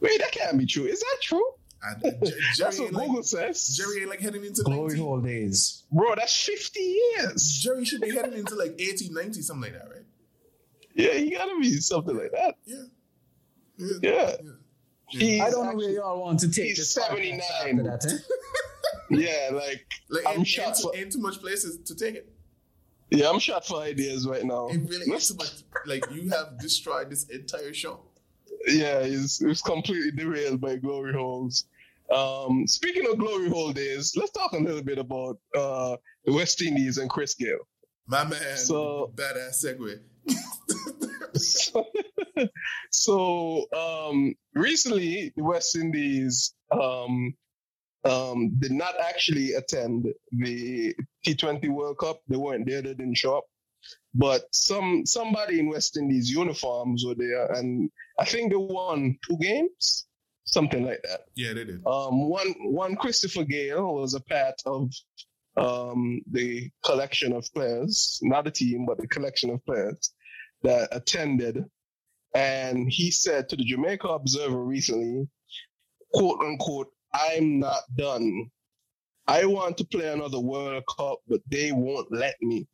[0.00, 0.84] Wait, that can't be true.
[0.84, 1.42] Is that true?
[1.82, 3.76] and, uh, Jer- That's what ain't like Google says.
[3.76, 5.04] Jerry ain't like heading into Glory 19.
[5.04, 5.84] hole days.
[5.90, 7.58] Bro, that's 50 years.
[7.62, 10.04] Jerry should be heading into like 80, 90, something like that, right?
[10.94, 12.54] Yeah, he gotta be something like that.
[12.64, 12.82] Yeah.
[14.02, 14.32] Yeah.
[15.08, 17.40] He's I don't know where y'all want to take he's this podcast 79.
[17.42, 18.12] after that.
[18.12, 18.18] Eh?
[19.08, 22.16] Yeah, like, Like, I'm ain't, shocked ain't, for- too, ain't too much places to take
[22.16, 22.32] it.
[23.10, 24.66] yeah, I'm shot for ideas right now.
[24.66, 25.50] It really ain't too much.
[25.86, 28.00] Like, you have destroyed this entire show.
[28.66, 31.66] Yeah, it's, it's completely derailed by glory holes.
[32.12, 36.60] Um, speaking of glory hole days, let's talk a little bit about uh, the West
[36.62, 37.58] Indies and Chris Gayle.
[38.08, 40.00] My man, So- badass segue.
[41.38, 41.86] so
[43.74, 47.34] um, recently, the West Indies um,
[48.04, 50.94] um, did not actually attend the
[51.26, 52.20] T20 World Cup.
[52.28, 52.82] They weren't there.
[52.82, 53.44] They didn't show up.
[54.14, 59.36] But some somebody in West Indies uniforms were there, and I think they won two
[59.38, 60.06] games,
[60.44, 61.20] something like that.
[61.34, 61.86] yeah, they did.
[61.86, 64.90] Um, one one Christopher Gayle was a part of
[65.56, 70.12] um, the collection of players, not a team, but the collection of players
[70.62, 71.64] that attended.
[72.36, 75.26] And he said to the Jamaica Observer recently,
[76.12, 78.50] quote unquote, I'm not done.
[79.26, 82.68] I want to play another World Cup, but they won't let me.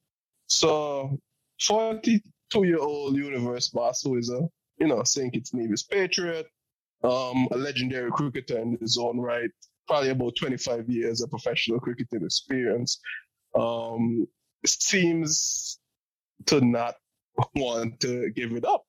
[0.48, 1.16] So,
[1.61, 4.40] 42 year old universe boss who is a,
[4.79, 5.33] you know, St.
[5.33, 6.48] Kitts Nevis Patriot,
[7.05, 9.51] um, a legendary cricketer in his own right,
[9.87, 13.01] probably about 25 years of professional cricketing experience,
[13.55, 14.27] um,
[14.66, 15.79] seems
[16.46, 16.96] to not
[17.55, 18.83] want to give it up.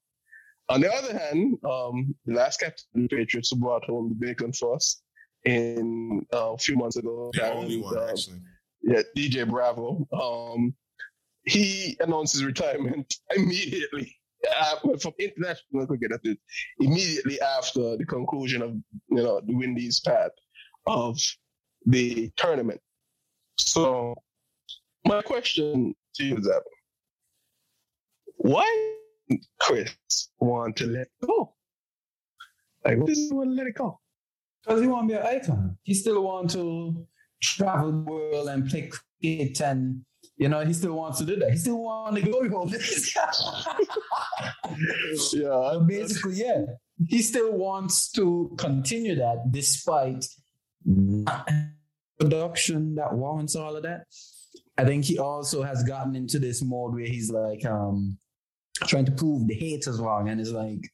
[0.69, 4.15] On the other hand, um, the last captain of the Patriots who brought home the
[4.15, 5.01] bacon for us,
[5.45, 7.31] in uh, a few months ago.
[7.33, 8.41] The and, only one, uh, actually.
[8.81, 10.07] yeah, DJ Bravo.
[10.13, 10.73] Um,
[11.45, 14.15] he announced his retirement immediately
[14.59, 16.11] uh, from international cricket.
[16.11, 16.37] That is
[16.79, 18.71] immediately after the conclusion of
[19.09, 20.31] you know the Windies path
[20.85, 21.17] of
[21.85, 22.79] the tournament.
[23.57, 24.15] So,
[25.05, 26.63] my question to you is that
[28.37, 28.95] why
[29.59, 31.53] Chris want to let go?
[32.83, 33.99] Like, why does he want to let it go?
[34.63, 35.77] Because he want to be an icon.
[35.83, 37.05] He still want to
[37.41, 40.03] travel the world and play cricket and
[40.35, 41.51] you know, he still wants to do that.
[41.51, 42.73] He still want to go home.
[45.33, 46.65] Yeah, Basically, yeah.
[47.07, 50.25] He still wants to continue that despite
[52.19, 54.05] production that warrants all of that.
[54.77, 58.17] I think he also has gotten into this mode where he's like um
[58.87, 60.89] trying to prove the haters wrong and it's like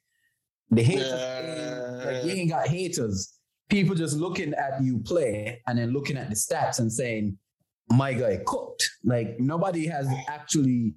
[0.71, 3.33] the haters ain't- like you ain't got haters.
[3.69, 7.37] People just looking at you play and then looking at the stats and saying,
[7.89, 8.89] My guy cooked.
[9.03, 10.93] Like nobody has actually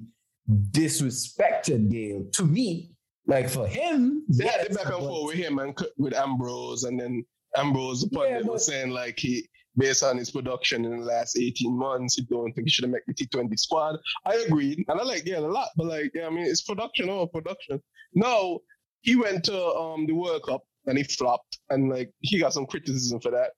[0.71, 2.25] disrespected Gayle.
[2.33, 2.93] To me,
[3.27, 6.85] like for him, They had yes, the back and forth with him and with Ambrose,
[6.85, 7.25] and then
[7.57, 11.37] Ambrose, the pundit, Yeah, was saying like he, based on his production in the last
[11.39, 13.99] 18 months, he don't think he should have made the T20 squad.
[14.27, 17.09] I agreed, and I like yeah a lot, but like yeah, I mean it's production
[17.09, 17.83] over production.
[18.15, 18.61] No,
[19.01, 22.67] he went to um the World Cup and he flopped, and like he got some
[22.67, 23.51] criticism for that.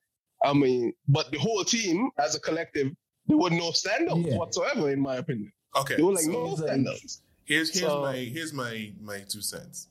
[0.44, 2.92] I mean, but the whole team as a collective,
[3.26, 4.36] there were no standouts Yeah.
[4.36, 5.50] whatsoever, in my opinion.
[5.76, 5.96] Okay.
[5.96, 7.20] There were like so no it's like- standouts.
[7.44, 9.88] here's here's so- my here's my my two cents.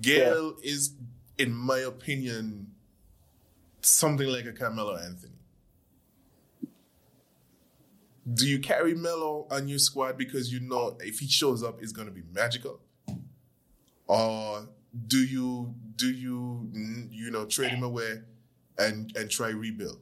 [0.00, 0.94] Gayle is,
[1.38, 2.71] in my opinion,
[3.82, 5.32] something like a Carmelo Anthony.
[8.32, 11.90] Do you carry Melo on your squad because you know if he shows up, it's
[11.92, 12.80] going to be magical,
[14.06, 14.68] or
[15.08, 16.70] do you do you
[17.10, 18.20] you know trade him away
[18.78, 19.98] and and try rebuild?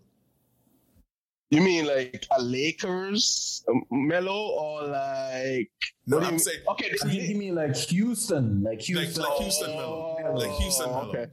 [1.51, 5.71] You mean like a Lakers um, Melo or like
[6.07, 6.93] No, What I'm you- saying okay?
[7.07, 9.23] You you mean like Houston, like like Houston?
[9.25, 11.09] like Houston Melo, like Houston Melo.
[11.09, 11.27] Okay.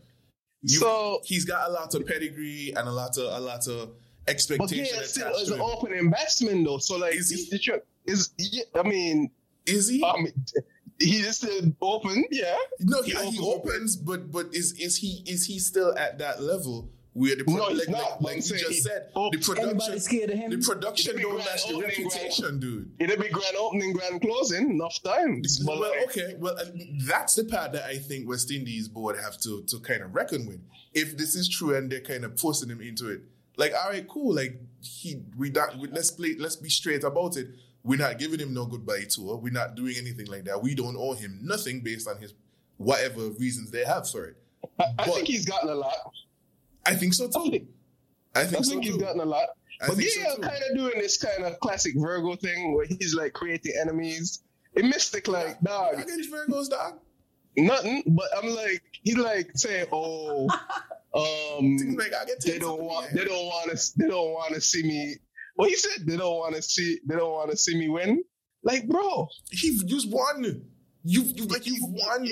[0.64, 3.90] You- so, he's got a lot of pedigree and a lot of a lot of
[4.28, 6.80] but expectation yeah, still is an opening batsman though.
[6.80, 7.56] So like, Is he?
[7.56, 9.32] is, is yeah, I mean,
[9.66, 10.04] Is he?
[10.04, 10.28] um,
[11.00, 12.26] he is still open.
[12.32, 12.58] Yeah.
[12.80, 16.18] no, he, he he open- opens, but but is is he is he still at
[16.20, 19.10] that level where the pro- No, he's like, not, like, like you just he said
[19.16, 19.48] opens.
[19.48, 20.52] the production scared of him?
[20.52, 22.92] the production don't match the opening, grand- reputation, dude.
[23.00, 25.60] It'll be grand opening, grand closing, enough times.
[25.60, 26.36] But well, like, okay.
[26.38, 26.66] Well, uh,
[27.08, 30.46] that's the part that I think West Indies board have to to kind of reckon
[30.46, 30.62] with.
[30.94, 33.22] If this is true and they're kind of forcing him into it,
[33.56, 34.36] like, all right, cool.
[34.36, 36.36] Like he, we not we, let's play.
[36.38, 37.48] Let's be straight about it.
[37.84, 39.38] We're not giving him no goodbye tour.
[39.38, 40.62] We're not doing anything like that.
[40.62, 42.34] We don't owe him nothing based on his
[42.78, 44.36] whatever reasons they have for it.
[44.80, 45.94] I, I think he's gotten a lot.
[46.88, 47.52] I think so I too.
[47.52, 47.68] think,
[48.36, 49.02] I I think so think he's too.
[49.02, 49.50] gotten a lot.
[49.82, 53.14] I But yeah, so kind of doing this kind of classic Virgo thing where he's
[53.16, 54.44] like creating enemies.
[54.74, 55.96] It mystic like dog.
[56.00, 57.00] Against Virgos, dog.
[57.56, 60.48] Nothing, but I'm like, he's like saying, "Oh,
[61.16, 64.84] um, like I they don't want, they don't want to, they don't want to see
[64.84, 65.16] me."
[65.56, 68.24] Well, he said they don't want to see, they don't want to see me win.
[68.64, 70.62] Like, bro, He just won.
[71.04, 72.28] You, you like you've won.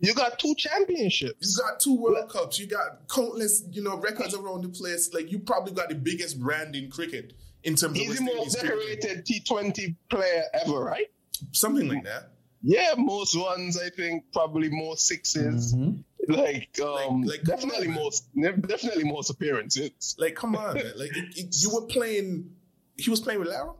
[0.00, 1.56] You got two championships.
[1.56, 2.58] You got two World Cups.
[2.58, 5.12] You got countless, you know, records around the place.
[5.14, 7.34] Like you probably got the biggest brand in cricket
[7.64, 11.06] in terms He's of the most decorated T20 player ever, right?
[11.52, 12.32] Something like that.
[12.62, 13.78] Yeah, most ones.
[13.78, 16.04] I think, probably more 6s Mhm.
[16.28, 20.14] Like, um, Like- like, definitely come on, most, ne- definitely most appearances.
[20.18, 20.92] Like, come on, man.
[20.96, 22.50] Like it, it, you were playing.
[22.98, 23.72] He was playing with Lara.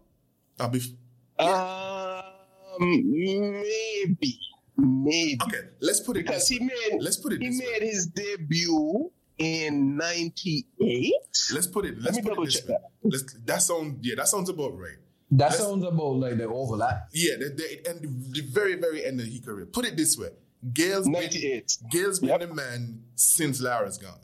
[0.58, 0.94] Uh, bef-
[1.38, 4.38] Um, maybe,
[4.80, 7.88] maybe okay, let's put it because this he made Let's put it he made way.
[7.90, 11.12] his debut in '98.
[11.54, 11.94] Let's put it.
[11.96, 12.76] Let Let's me put double it this check way.
[13.02, 13.10] that.
[13.10, 14.14] Let's, that sounds yeah.
[14.16, 14.96] That sounds about right.
[15.32, 17.08] That Let's- sounds about like the overlap.
[17.12, 19.66] Yeah, the, the, and the, the very very end of his career.
[19.66, 20.28] Put it this way.
[20.74, 21.76] Gayle's been, '98.
[21.90, 22.40] Gayle's been Yep.
[22.40, 24.18] the man since Lara's gone.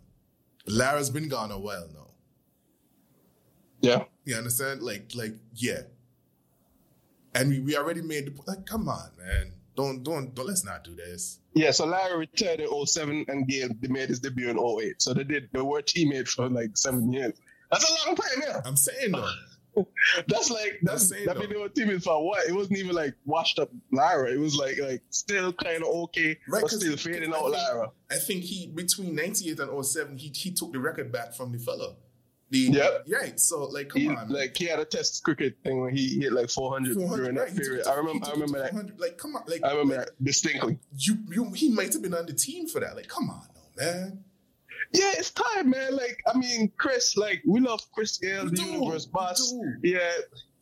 [0.66, 2.08] Lara's been gone a while now.
[3.80, 4.04] Yeah.
[4.24, 4.82] You understand?
[4.82, 5.82] Like, like, yeah.
[7.34, 9.52] And we, we already made the po- like, come on, man.
[9.76, 10.46] Don't, don't, don't.
[10.46, 11.38] Let's not do this.
[11.54, 15.00] Yeah, so Lara retired in 07 and Gayle they made his debut in 08.
[15.02, 17.34] So they did they were teammates for like seven years.
[17.70, 18.60] That's a long time, yeah.
[18.64, 19.28] I'm saying though.
[20.28, 22.48] That's like that's That's it, that mean they were teammates for what?
[22.48, 24.32] It wasn't even like washed up Lara.
[24.32, 27.56] It was like like still kind of okay, Right, but still fading I out think-
[27.56, 27.90] Lara.
[28.10, 31.58] I think he between '98 and 07, he he took the record back from the
[31.58, 31.96] fellow.
[32.50, 33.06] The Yep.
[33.10, 33.40] right.
[33.40, 36.32] So like, come He, on, like he had a test cricket thing where he hit
[36.32, 37.84] like 400, 400, during right, that period.
[37.84, 38.26] to- I remember.
[38.26, 39.00] I remember that.
[39.00, 40.78] Like, come on, like I remember that distinctly.
[40.96, 42.94] you, you, he might have been on the team for that.
[42.94, 44.24] Like, come on, no, man.
[44.92, 45.96] Yeah, it's time, man.
[45.96, 49.52] Like, I mean, Chris, like, we love Chris Gayle, the universe boss.
[49.82, 50.12] Yeah,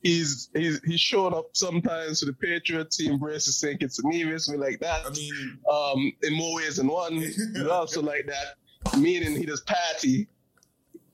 [0.03, 2.97] he's he's he's showed up sometimes to the Patriots.
[2.99, 3.79] He embraces St.
[3.79, 5.05] Kitts and Nevis, we like that.
[5.05, 7.19] I mean, um, in more ways than one.
[7.55, 10.29] We also like that, meaning he does party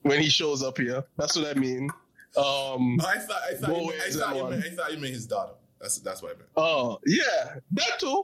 [0.03, 1.03] when he shows up here.
[1.17, 1.89] That's what I mean.
[2.37, 5.25] Um, I thought I thought you, I thought you meant, I thought you meant his
[5.27, 5.53] daughter.
[5.79, 6.49] That's that's what I meant.
[6.55, 8.23] oh yeah, that too,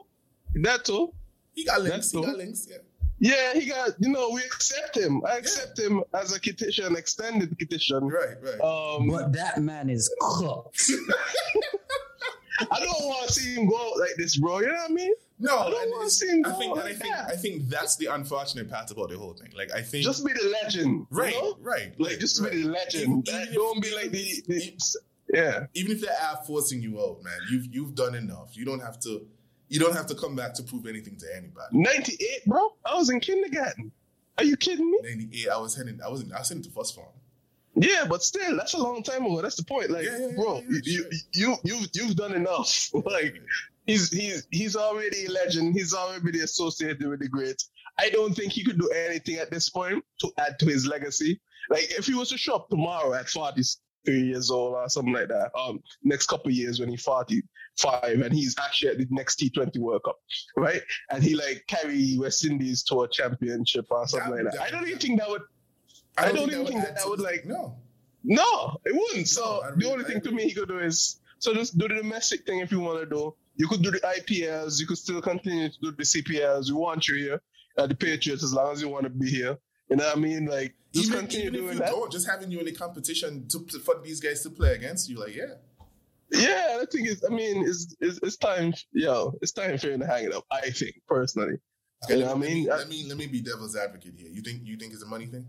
[0.55, 1.13] that too.
[1.53, 2.11] He got links.
[2.11, 2.67] He got links.
[2.69, 2.77] Yeah.
[3.19, 3.91] Yeah, he got.
[3.99, 5.23] You know, we accept him.
[5.25, 8.07] I accept him as a petition, extended petition.
[8.07, 8.35] Right.
[8.43, 8.61] Right.
[8.61, 10.79] Um, But that man is cooked.
[12.71, 14.59] I don't want to see him go out like this, bro.
[14.59, 15.13] You know what I mean?
[15.39, 17.29] No, I don't wanna see him I think and I think that.
[17.31, 19.51] I think that's the unfortunate part about the whole thing.
[19.55, 21.57] Like I think Just be the legend, right, You know?
[21.61, 22.51] right, Like just right.
[22.51, 23.27] be the legend.
[23.27, 24.73] Even- even don't if- be like the, the
[25.33, 25.65] yeah.
[25.73, 28.55] even if they are forcing you out, man, you've you've done enough.
[28.57, 29.25] You don't have to
[29.69, 31.67] you don't have to come back to prove anything to anybody.
[31.77, 32.69] 98, bro.
[32.85, 33.91] I was in kindergarten.
[34.37, 34.97] Are you kidding me?
[35.03, 37.07] Ninety eight, I was heading I was in, I was heading to first form.
[37.75, 39.41] Yeah, but still, that's a long time ago.
[39.41, 39.91] That's the point.
[39.91, 41.05] Like, yeah, yeah, bro, yeah, you, sure.
[41.11, 42.89] you you you've you've done enough.
[42.93, 43.35] like,
[43.87, 45.73] he's he's he's already a legend.
[45.73, 47.71] He's already associated with the greats.
[47.99, 51.41] I don't think he could do anything at this point to add to his legacy.
[51.71, 55.29] Like, if he was to show up tomorrow at 43 years old or something like
[55.29, 59.39] that, um, next couple of years when he's 45 and he's actually at the next
[59.39, 60.17] T20 World Cup,
[60.55, 60.81] right?
[61.09, 64.59] And he like carry West Indies to a championship or something That- like that.
[64.59, 65.41] that- I don't even think that would.
[66.17, 67.75] I don't even think that add that to- would, like- no.
[68.23, 69.27] No, it wouldn't.
[69.27, 71.87] So No, I the only thing to me he could do is so just do
[71.87, 73.35] the domestic thing if you want to do.
[73.57, 74.79] You could do the IPLs.
[74.79, 76.67] You could still continue to do the CPLs.
[76.69, 77.41] We want you here
[77.77, 79.57] at the Patriots as long as you want to be here.
[79.89, 80.45] You know what I mean?
[80.45, 81.89] Like just Even, continue even doing that.
[81.89, 85.09] don't, just having you in the competition to, to for these guys to play against
[85.09, 85.55] you, like yeah,
[86.31, 87.23] Yeah, I think it's.
[87.25, 88.73] I mean, it's it's, it's time.
[88.91, 90.45] Yo, it's time for him to hang it up.
[90.51, 91.55] I think personally.
[92.05, 92.71] Okay, You know what I me- mean?
[92.71, 94.29] Uh, let me let me be devil's advocate here.
[94.29, 95.45] You think you think it's a money thing?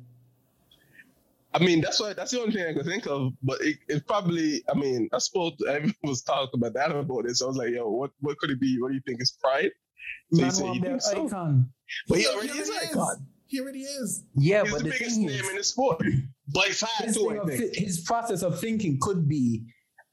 [1.54, 3.32] I mean, that's why that's the only thing I could think of.
[3.42, 7.42] But it, it probably, I mean, I suppose everyone was talking about that about this.
[7.42, 8.78] I was like, yo, what what could it be?
[8.80, 9.70] What do you think is pride?
[10.32, 11.26] So Man you say you think so?
[11.26, 11.70] icon.
[12.08, 13.26] But he Yeah, already is already icon.
[13.46, 14.24] He already is.
[14.36, 16.02] Yeah, He's but the the biggest thing name is, in the sport
[16.54, 17.30] by far his, too.
[17.30, 17.74] I think.
[17.74, 19.64] thi- his process of thinking could be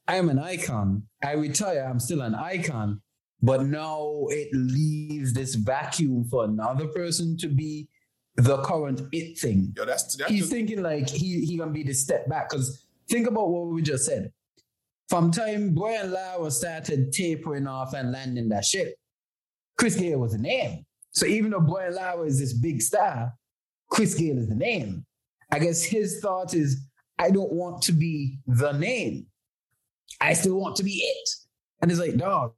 [0.08, 1.02] I'm an icon.
[1.22, 3.02] I retire, I'm still an icon.
[3.42, 7.88] But now it leaves this vacuum for another person to be
[8.36, 9.72] the current it thing.
[9.76, 12.48] Yo, that's that's He's just, thinking like he he gonna be the step back.
[12.50, 14.32] Cause think about what we just said.
[15.08, 18.98] From time Brian Lara started tapering off and landing that shit,
[19.78, 20.84] Chris Gayle was the name.
[21.12, 23.32] So even though Brian Lara is this big star,
[23.88, 25.06] Chris Gayle is the name.
[25.50, 26.86] I guess his thought is,
[27.18, 29.26] I don't want to be the name.
[30.20, 31.28] I still want to be it.
[31.80, 32.52] And it's like, dog,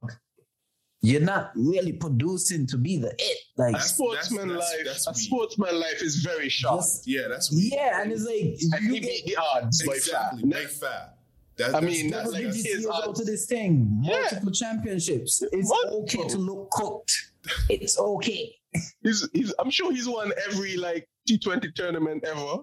[1.01, 3.37] you're not really producing to be the it.
[3.57, 5.19] Like, That's- sportsman that's- life, that's a weak.
[5.19, 6.81] sportsman life is very short.
[6.81, 7.73] just- yeah, that's weak.
[7.73, 10.43] yeah, and it's like, and you beat the odds exactly.
[10.43, 10.89] by By far.
[10.89, 11.09] far.
[11.57, 13.99] That, I mean, that's, that's like that's- his years out to this thing.
[14.03, 14.21] Yeah.
[14.21, 15.41] Multiple championships.
[15.51, 16.03] It's Multiple.
[16.03, 17.11] okay to look cooked.
[17.69, 18.55] It's okay.
[19.01, 22.57] He's, he's, I'm sure he's won every like T20 tournament ever.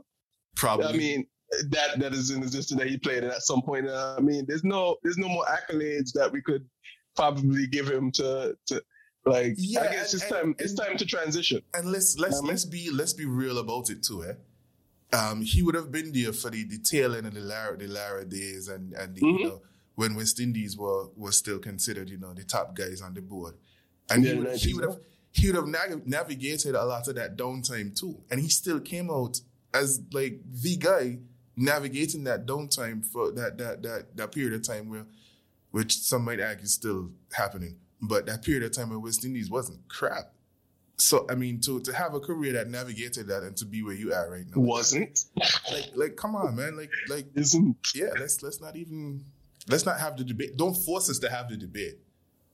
[0.56, 0.86] probably.
[0.86, 1.26] I mean,
[1.70, 3.88] that that is in existence that he played in at some point.
[3.88, 6.64] Uh, I mean, there's no there's no more accolades that we could
[7.16, 8.82] probably give him to to
[9.24, 9.54] like.
[9.56, 11.62] Yeah, I guess and- it's and- time it's time to transition.
[11.74, 14.34] And let's let's Um, let's be let's be real about it too, eh?
[15.16, 17.86] Um, he would have been there for the, the tail end of the Lara the
[17.86, 19.38] Lara days and and the, Mhm.
[19.38, 19.62] you know
[19.94, 23.54] when West Indies were was still considered you know the top guys on the board,
[24.10, 24.98] and Yeah, he, would, he would have
[25.32, 29.10] he would have nav- navigated a lot of that downtime too, and he still came
[29.10, 29.40] out
[29.72, 31.18] as like the guy
[31.54, 35.06] navigating that downtime for that that that that period of time where,
[35.76, 39.50] which some might argue is still happening, but that period of time in West Indies
[39.50, 40.32] wasn't crap.
[40.96, 43.92] So I mean, to to have a career that navigated that and to be where
[43.94, 45.26] you are right now, Wasn't
[45.70, 49.22] like like come on, man, like like isn't yeah, let's let's not even
[49.68, 50.56] let's not have the debate.
[50.56, 51.98] Don't force us to have the debate,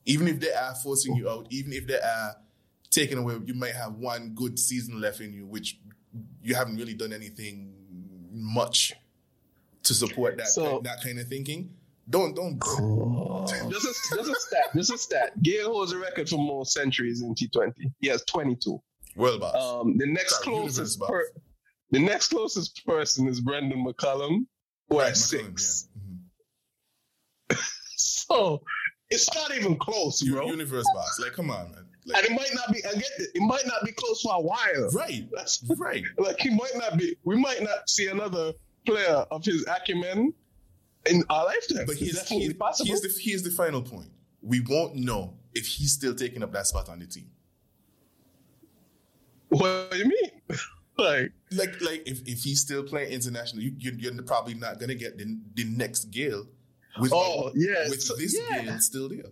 [0.05, 2.35] even if they are forcing you out, even if they are
[2.91, 3.39] taking away.
[3.47, 5.79] You might have one good season left in you, which
[6.43, 7.73] you haven't really done anything
[8.33, 8.93] much
[9.85, 11.71] to support that So- that kind of thinking.
[12.11, 12.59] Don't don't.
[13.71, 15.43] just a just a stat just a stat.
[15.43, 17.73] Gayle holds a record for most centuries in T20.
[18.01, 18.81] He has 22.
[19.17, 19.55] World boss.
[19.85, 21.09] Um, the next Sorry, closest boss.
[21.11, 21.27] per,
[21.91, 24.47] the next closest person is Brendon McCullum,
[24.89, 25.89] who Right, has McCullum, six.
[27.51, 27.57] yeah.
[27.57, 27.61] Mhm.
[27.97, 28.63] So
[29.11, 30.47] it's not even close, U- bro.
[30.47, 31.21] Universe boss.
[31.21, 31.87] Like, come on, man.
[32.07, 32.85] Like, and it might not be.
[32.85, 33.29] I get it.
[33.35, 34.89] It might not be close for a while.
[34.93, 36.03] right, That's right.
[36.19, 37.15] like he might not be.
[37.25, 38.53] We might not see another
[38.87, 40.33] player of his acumen
[41.11, 41.85] in our lifetime.
[41.87, 42.87] But here's, here's, possible.
[42.89, 44.11] here's the here's the final point.
[44.43, 47.31] We won't know if he's still taking up that spot on the team.
[49.49, 50.31] what do you mean?
[50.99, 54.95] like, like, like if, if he's still playing international, you, you, you're probably not gonna
[54.95, 56.47] get the, the next Gayle
[57.01, 58.63] with oh yeah, with so- this yeah.
[58.63, 59.25] Gayle still there.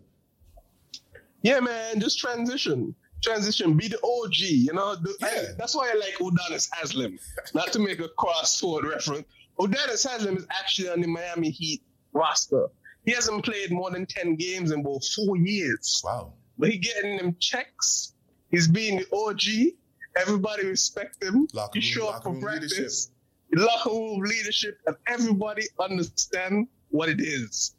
[1.43, 2.95] Yeah, man, just transition.
[3.23, 4.95] Transition, be the OG, you know?
[4.97, 5.43] The- I- Yeah.
[5.59, 7.19] that's why I like Udonis Haslem.
[7.55, 9.27] Not to make a cross-forward reference.
[9.61, 11.83] Udonis Haslem is actually on the Miami Heat
[12.13, 12.69] roster.
[13.05, 16.03] He hasn't played more than 10 games in about four years.
[16.05, 16.33] Wow.
[16.59, 18.15] But he getting them checks.
[18.51, 19.75] He's being the OG.
[20.17, 21.47] Everybody respect him.
[21.53, 23.11] Locker he show up for practice.
[23.53, 27.75] Locker room leadership, and everybody understand what it is.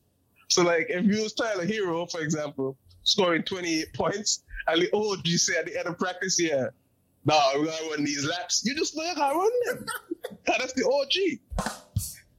[0.49, 5.25] So, like, if you was Tyler Herro, for example, scoring 28 points, and the OG
[5.27, 6.67] say at the end of practice, yeah,
[7.25, 8.63] nah, we gotta run these laps.
[8.65, 9.85] You just know you gotta run them.
[10.45, 11.71] that's the OG.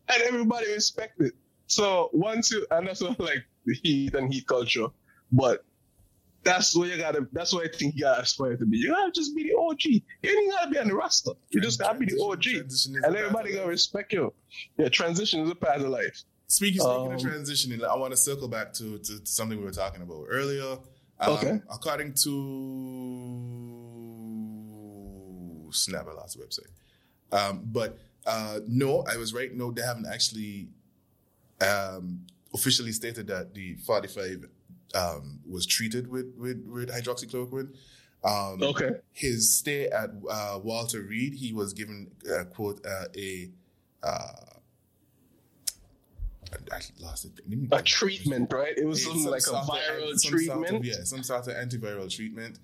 [0.08, 1.32] And everybody respect it.
[1.66, 4.86] So once you, and that's what like the heat and heat culture,
[5.30, 5.64] but
[6.44, 8.76] that's what you gotta, that's what I think you gotta aspire to be.
[8.78, 9.84] You gotta just be the OG.
[9.84, 11.30] You ain't gotta be on the roster.
[11.50, 12.46] You just gotta be the OG.
[13.04, 14.32] And everybody gotta respect you.
[14.76, 16.24] Yeah, transition is a part of life.
[16.48, 19.64] Speaking, speaking Um, of transitioning, I want to circle back to, to, to something we
[19.64, 20.76] were talking about earlier.
[21.20, 21.60] Um, Okay.
[21.72, 23.91] According to
[25.74, 26.70] Snap, I lost the website.
[27.36, 29.54] Um, but uh, no, I was right.
[29.54, 30.68] No, they haven't actually
[31.60, 32.20] um,
[32.54, 34.46] officially stated that the 45
[34.94, 37.74] um, was treated with, with, with hydroxychloroquine.
[38.24, 38.90] Um, Okay.
[39.12, 43.50] his stay at uh, Walter Reed, he was given uh, quote uh, a.
[44.02, 44.28] Uh,
[46.70, 47.32] I, lost it.
[47.72, 48.76] A treatment, right?
[48.76, 50.84] It was something some like a sort of- viral some sort of- treatment.
[50.84, 52.58] yeah, some sort of antiviral treatment.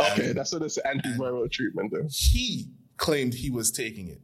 [0.00, 1.92] Okay, that's what it's antiviral treatment.
[1.92, 2.08] Then.
[2.10, 4.20] he claimed he was taking it.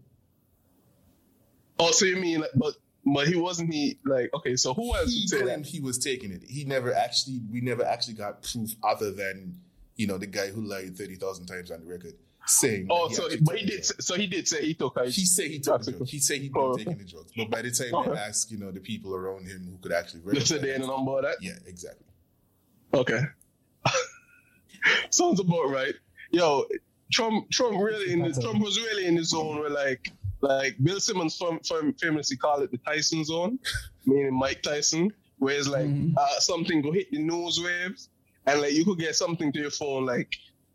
[1.79, 4.57] Oh, so you mean, like, but but he wasn't he like okay?
[4.57, 5.67] So who else He claimed that?
[5.67, 6.43] he was taking it.
[6.49, 9.59] He never actually, we never actually got proof other than
[9.97, 12.15] you know the guy who lied thirty thousand times on the record
[12.47, 12.87] saying.
[12.91, 13.83] Oh, so actually but he did.
[13.83, 14.01] drug.
[14.03, 14.99] So he did say he took.
[15.07, 16.09] He said he took the Toxic.
[16.09, 16.77] He said he'd Oh.
[16.77, 18.11] taking the drugs, but by the time Okay.
[18.13, 20.85] they asked, you know, the people around him who could actually they said they ain't
[20.85, 21.37] on board that.
[21.43, 22.07] yeah, exactly.
[22.95, 23.21] Okay.
[25.11, 25.95] Sounds about right.
[26.31, 26.65] Yo,
[27.13, 30.11] Trump Trump really in the, Trump was really in the zone where like
[30.41, 33.59] like Bill Simmons fam- fam- famously called it the Tyson zone,
[34.07, 36.15] meaning Mike Tyson, where it's like Mhm.
[36.17, 38.09] uh, something go hit the nose waves
[38.47, 40.29] and like you could get something to your phone like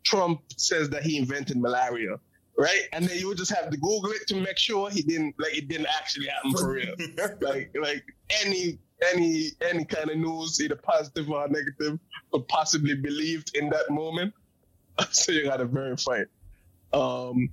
[0.04, 2.16] Trump says that he invented malaria.
[2.58, 5.34] Right, and then you would just have to Google it to make sure he didn't
[5.38, 6.94] like it didn't actually happen for real
[7.40, 8.04] like like
[8.44, 8.78] any
[9.12, 11.98] any any kind of news, either positive or negative,
[12.32, 14.32] could possibly believed in that moment.
[15.10, 16.28] so you gotta verify it.
[16.92, 17.50] Um,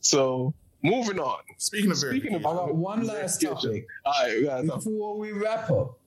[0.00, 1.40] so moving on.
[1.58, 3.86] Speaking of Speaking of- I got one last topic.
[4.04, 5.98] All right, we before we wrap up.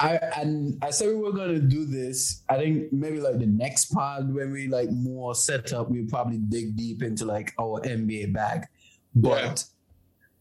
[0.00, 2.42] I and I said we were gonna do this.
[2.48, 6.38] I think maybe like the next pod when we like more set up, we'll probably
[6.38, 8.64] dig deep into like our NBA bag.
[9.14, 9.40] But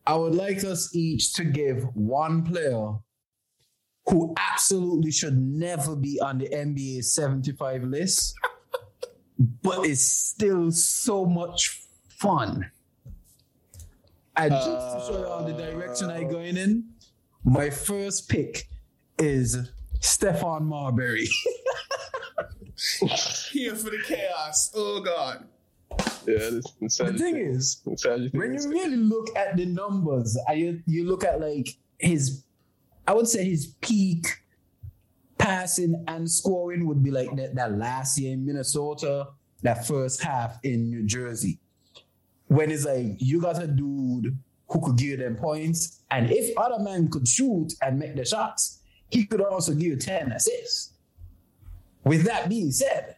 [0.07, 0.13] Yeah.
[0.13, 2.95] I would like us each to give one player
[4.07, 8.35] who absolutely should never be on the NBA 75 list,
[9.61, 12.71] but is still so much fun.
[14.35, 16.85] And just to show you all the direction I'm going in,
[17.43, 18.67] my first pick
[19.19, 21.27] is Stephon Marbury.
[23.51, 24.71] Here for the chaos.
[24.75, 25.45] Oh God.
[26.25, 30.81] Yeah, this, this the thing is, when when you really look at the numbers, you,
[30.85, 31.67] you look at like
[31.99, 32.42] his,
[33.07, 34.27] I would say his peak
[35.37, 39.27] passing and scoring would be like that, that last year in Minnesota,
[39.61, 41.59] that first half in New Jersey.
[42.47, 44.37] When it's like you got a dude
[44.67, 48.79] who could give them points, and if other man could shoot and make the shots,
[49.09, 50.93] he could also give you 10 assists.
[52.03, 53.15] With that being said,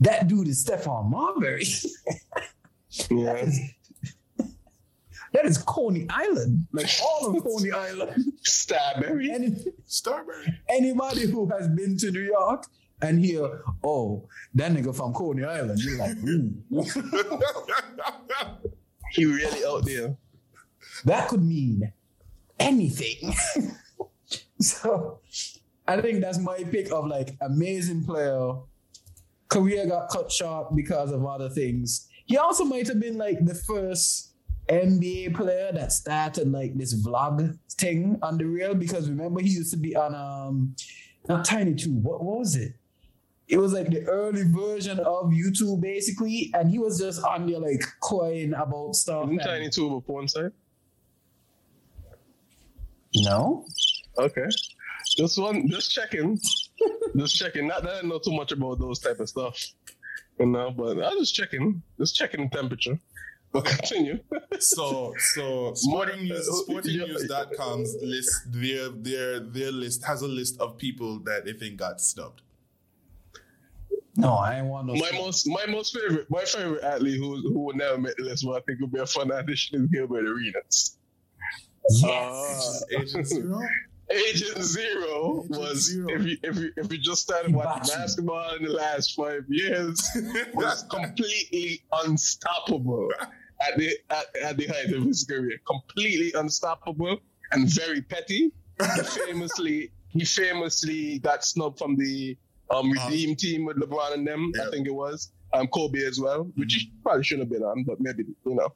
[0.00, 1.64] that dude is Stephon Marbury.
[3.10, 3.60] yeah, That is
[5.66, 8.32] Coney Island, like all of Coney Island.
[8.42, 9.30] Starbury.
[9.30, 10.60] Any, Starbury.
[10.68, 12.66] anybody who has been to New York
[13.02, 16.54] and hear, oh, that nigga from Coney Island, you're like, ooh.
[16.70, 18.68] Hmm.
[19.10, 20.16] He really out there.
[21.04, 21.92] that could mean
[22.58, 23.32] anything.
[24.60, 25.20] so
[25.86, 28.54] I think that's my pick of like amazing player.
[29.48, 32.08] Career got cut short because of other things.
[32.26, 34.33] He also might have been like the first
[34.68, 39.72] NBA player that started like this vlog thing on the real because remember he used
[39.72, 40.74] to be on um
[41.28, 41.92] not Tiny Two.
[41.92, 42.74] What, what was it?
[43.46, 47.60] It was like the early version of YouTube basically, and he was just on there
[47.60, 49.26] like crying about stuff.
[49.26, 50.52] Isn't Tiny Two a porn site?
[53.16, 53.64] No.
[54.18, 54.46] Okay.
[55.16, 56.38] Just one, just checking,
[57.16, 57.68] just checking.
[57.68, 59.56] Not that I know too much about those type of stuff,
[60.40, 60.70] you know.
[60.70, 62.98] But I was just checking, just checking the temperature.
[63.54, 64.18] But continue.
[64.58, 70.76] So, so Sporting News, uh, SportingNews.com's list, their their their list has a list of
[70.76, 72.42] people that they think got snubbed.
[74.16, 74.94] No, I ain't want no.
[74.94, 78.44] My most, my most favorite, my favorite athlete who who would never make the list,
[78.44, 80.98] but I think would be a fun addition is Gilbert Arenas.
[81.90, 82.82] Yes.
[82.92, 83.60] Uh, Agent Zero.
[84.10, 86.08] Agent Zero Agent was Zero.
[86.10, 87.92] if you if you if you just started watching Hibachi.
[87.92, 90.02] basketball in the last five years,
[90.54, 93.08] was completely unstoppable
[93.60, 95.58] at the at, at the height of his career.
[95.66, 97.18] Completely unstoppable
[97.52, 98.52] and very petty.
[98.80, 102.36] He famously he famously got snubbed from the
[102.70, 104.52] um redeem team with LeBron and them.
[104.66, 105.30] I think it was.
[105.52, 108.70] Um, Kobe as well, which he probably shouldn't have been on, but maybe you know.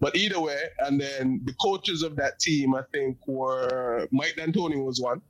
[0.00, 4.84] But either way, and then the coaches of that team, I think, were Mike D'Antoni
[4.84, 5.22] was one.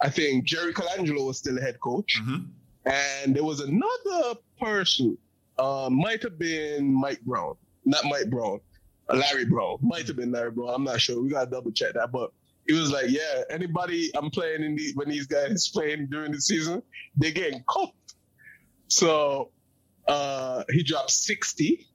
[0.00, 2.48] I think Jerry Colangelo was still the head coach, Mhm.
[2.86, 5.16] and there was another person.
[5.60, 7.54] Um, might have been Mike Brown,
[7.84, 8.60] not Mike Brown,
[9.08, 9.78] uh, Larry Brown.
[9.82, 10.70] Might have been Larry Brown.
[10.74, 11.22] I'm not sure.
[11.22, 12.12] We gotta double check that.
[12.12, 12.30] But
[12.66, 16.40] it was like, yeah, anybody I'm playing in the when these guys playing during the
[16.40, 16.82] season,
[17.16, 18.14] they're getting cooked.
[18.88, 19.50] So
[20.06, 21.86] uh, he dropped 60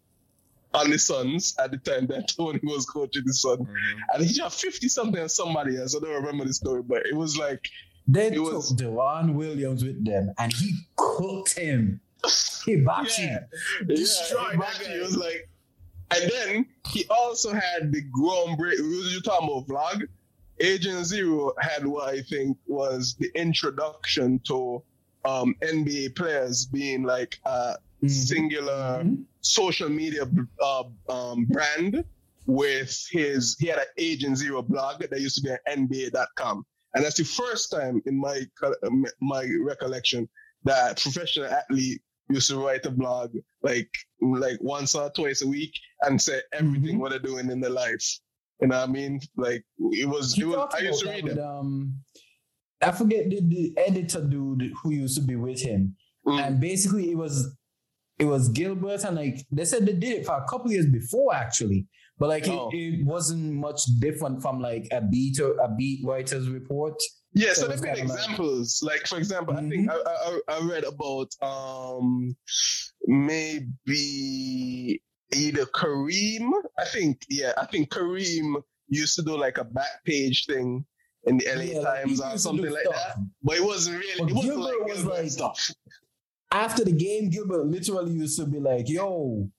[0.74, 3.60] on the Suns at the time that Tony was coaching the Suns.
[3.62, 4.00] Mhm.
[4.14, 5.96] And he dropped 50 something on somebody else.
[5.96, 7.68] I don't remember the story, but it was like,
[8.08, 12.00] They It took was- Dewan Williams with them, and he cooked him.
[12.66, 13.22] He Hibachi.
[13.24, 13.40] yeah,
[13.86, 15.02] Destroyed yeah, that Hibachi guy.
[15.02, 15.50] was like,
[16.12, 18.78] and then he also had the groundbreak.
[18.78, 20.08] You talking about vlog?
[20.60, 24.82] Agent Zero had what I think was the introduction to
[25.26, 28.10] um, NBA players being like a Mhm.
[28.12, 29.26] singular Mhm.
[29.42, 30.30] social media
[30.64, 32.04] uh, um, brand
[32.46, 37.04] with his he had an agent zero blog that used to be at nba.com and
[37.04, 38.76] that's the first time in my co-
[39.20, 40.30] my recollection
[40.64, 43.90] that professional athlete used to write a blog like
[44.22, 45.72] like once or twice a week
[46.02, 47.00] and say everything Mhm.
[47.00, 48.06] what they're doing in their life
[48.62, 51.40] you know what i mean like it was it was i used to read it
[51.40, 51.94] um,
[52.80, 55.96] I forget the, the editor dude who used to be with him,
[56.28, 56.40] Mm.
[56.44, 57.56] and basically it was
[58.20, 61.34] it was Gilbert, and like they said they did it for a couple years before
[61.34, 61.88] actually,
[62.20, 62.70] but like Oh.
[62.72, 66.94] it, it wasn't much different from like a beat or a beat writer's report.
[67.38, 68.82] Yeah, So so, it's there've been kinda like- examples.
[68.84, 70.52] Like, for example, I think I, Mm-hmm.
[70.52, 72.36] I, I read about um
[73.06, 75.02] maybe
[75.34, 76.50] either Kareem.
[76.80, 80.86] I think yeah, I think Kareem used to do like a back page thing
[81.26, 82.96] in the LA Yeah, Times he or something like stuff.
[82.96, 83.18] that.
[83.44, 84.20] But it wasn't really.
[84.22, 85.72] But it wasn't Gilbert like was like- stuff.
[86.52, 89.50] After the game, Gilbert literally used to be like, "Yo,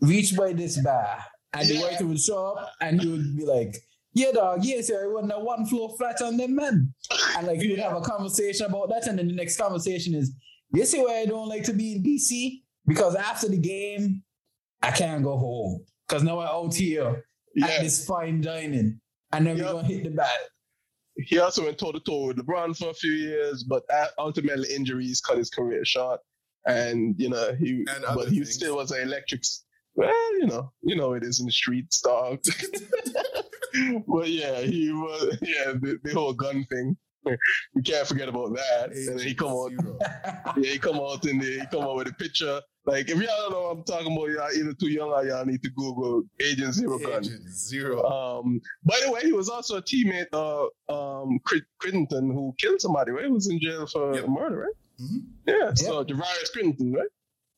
[0.00, 1.84] reach by this bar," and the Yeah.
[1.86, 3.76] writer would show up, and he would be like.
[4.14, 4.64] Yeah, dog.
[4.64, 6.94] Yes, yeah, it wasn't a one floor flat on them, man.
[7.36, 10.32] And like you'd have a conversation about that, and then the next conversation is,
[10.72, 12.62] you see why I don't like to be in DC?
[12.86, 14.22] Because after the game,
[14.82, 15.84] I can't go home.
[16.08, 17.24] Because now I'm out here
[17.62, 19.00] at this fine dining.
[19.32, 19.66] And then Yep.
[19.66, 20.28] we're gonna hit the bat.
[21.16, 24.68] He also went toe to toe with LeBron for a few years, but uh, ultimately
[24.72, 26.20] injuries cut his career short.
[26.66, 28.54] And you know he, And other but he things.
[28.54, 29.42] still was an electric.
[29.96, 32.40] Well, you know, you know it is in the streets, dog.
[34.06, 35.38] but yeah, he was.
[35.42, 36.96] Yeah, the, the whole gun thing.
[37.74, 38.90] We can't forget about that.
[38.92, 39.72] and then he come out.
[40.58, 41.60] Yeah, he come out in the.
[41.60, 42.60] He come out with a picture.
[42.86, 45.46] Like if y'all don't know what I'm talking about, y'all either too young or y'all
[45.46, 47.24] need to Google Agent Zero Gun.
[47.24, 48.02] Agent Zero.
[48.04, 52.82] Um, by the way, he was also a teammate of um, Crit- Crittenton who killed
[52.82, 53.24] somebody, right?
[53.24, 54.28] Who was in jail for Yep.
[54.28, 55.02] murder, right?
[55.02, 55.22] Mhm.
[55.46, 57.08] Yeah, so Javaris Crittenton, right?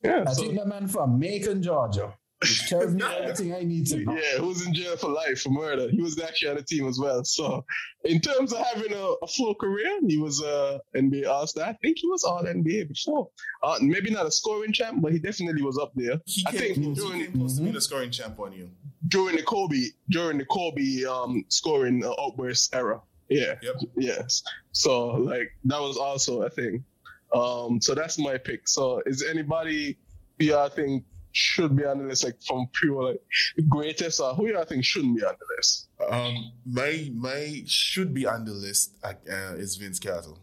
[0.04, 2.14] Yeah, I so, think that man from Macon, Georgia.
[2.40, 4.12] Which tells me everything I need to know.
[4.14, 5.88] yeah, who was in jail for life for murder.
[5.90, 7.24] He was actually on the team as well.
[7.24, 7.64] So,
[8.04, 11.64] in terms of having a, a full career, he was a NBA All Star.
[11.68, 13.28] I think he was All NBA before.
[13.62, 16.20] Uh, maybe not a scoring champ, but he definitely was up there.
[16.26, 17.64] He I think close, during- he came close to Mhm.
[17.64, 18.70] being scoring champ on you.
[19.08, 23.00] during the Kobe during the Kobe um scoring uh, outburst era.
[23.28, 23.54] Yeah.
[23.62, 23.76] Yep.
[23.96, 24.42] Yes.
[24.72, 26.84] So like that was also a thing.
[27.34, 28.68] Um so that's my pick.
[28.68, 29.96] So is anybody
[30.38, 31.04] yeah, y'all think
[31.36, 33.20] should be on the list like from pure like
[33.68, 35.88] greatest or who y'all think shouldn't be on the list?
[36.10, 39.12] Um, my my should be on the list uh,
[39.56, 40.38] is Vince Castle.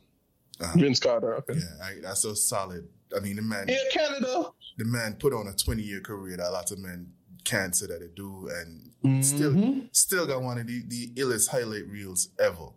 [0.60, 1.56] Uh, Vince Carter, okay.
[1.56, 2.88] yeah, I, that's so solid.
[3.16, 4.52] I mean, the man, Yeah, Canada.
[4.78, 7.12] the man put on a twenty year career that a lot of men
[7.44, 9.90] can't say that they do, and still Mhm.
[9.96, 12.68] still got one of the, the illest highlight reels ever.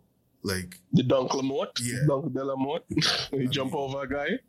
[0.43, 1.69] Like, The Dunk Lamont.
[1.81, 1.99] Yeah.
[2.07, 2.83] Dunk de Lamont.
[3.31, 4.39] he jump mean- over a guy.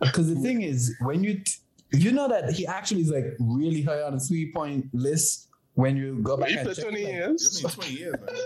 [0.00, 1.52] Because the thing is, when you t-
[1.92, 5.96] you know that he actually is like really high on the three point list when
[5.96, 6.84] you go back He and played check.
[6.84, 7.64] 20 like, years.
[7.64, 8.36] I mean, twenty years, man.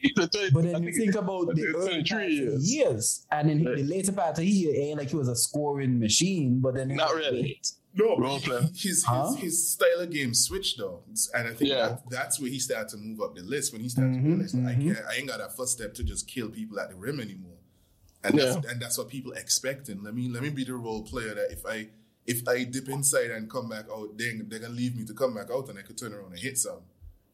[0.14, 0.32] But
[0.62, 2.72] then you think about the early years.
[2.72, 5.98] years, and then the later part of the year, ain't like he was a scoring
[5.98, 7.60] machine, but then not really.
[7.94, 8.60] No, Role play.
[8.76, 9.32] His, huh?
[9.32, 11.02] his, his style of game switched though,
[11.34, 11.88] and I think yeah.
[11.88, 13.72] that, that's where he started to move up the list.
[13.72, 14.68] When he started mm-hmm, to realize, mm-hmm.
[14.68, 17.18] I can't, I ain't got that first step to just kill people at the rim
[17.18, 17.56] anymore,
[18.22, 18.44] and yeah.
[18.44, 20.04] that's, and that's what people expecting.
[20.04, 21.88] Let me let me be the role player that if I
[22.28, 25.34] if I dip inside and come back out, then they're gonna leave me to come
[25.34, 26.80] back out, and I could turn around and hit some.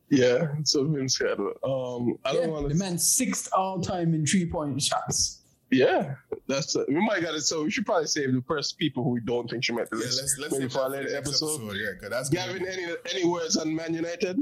[0.09, 1.49] Yeah, so Vince Carter.
[1.65, 2.75] Um, I don't want to.
[2.75, 5.41] The man sixth all time in three point shots.
[5.71, 6.15] Yeah,
[6.47, 7.41] that's uh, we might got it.
[7.41, 9.97] So we should probably save the first people who we don't think should make the
[9.97, 10.17] list.
[10.17, 11.55] Yeah, let's, let's maybe for a later episode.
[11.55, 11.77] episode.
[11.77, 12.67] Yeah, because that's Gavin.
[12.67, 14.39] Any any words on Man United?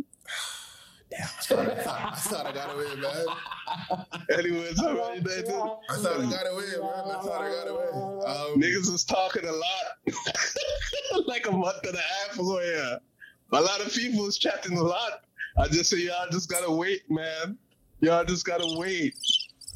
[1.12, 1.28] Damn,
[1.70, 4.16] I thought I got away, man.
[4.38, 6.90] Any words on Man I thought I got away, man.
[7.04, 8.24] I thought I got away.
[8.26, 12.60] Um, Niggas was talking a lot, like a month and a half ago.
[12.60, 12.96] Yeah,
[13.58, 15.24] a lot of people was chatting a lot.
[15.58, 17.58] I just say y'all just gotta wait, man.
[18.00, 19.14] Y'all just gotta wait.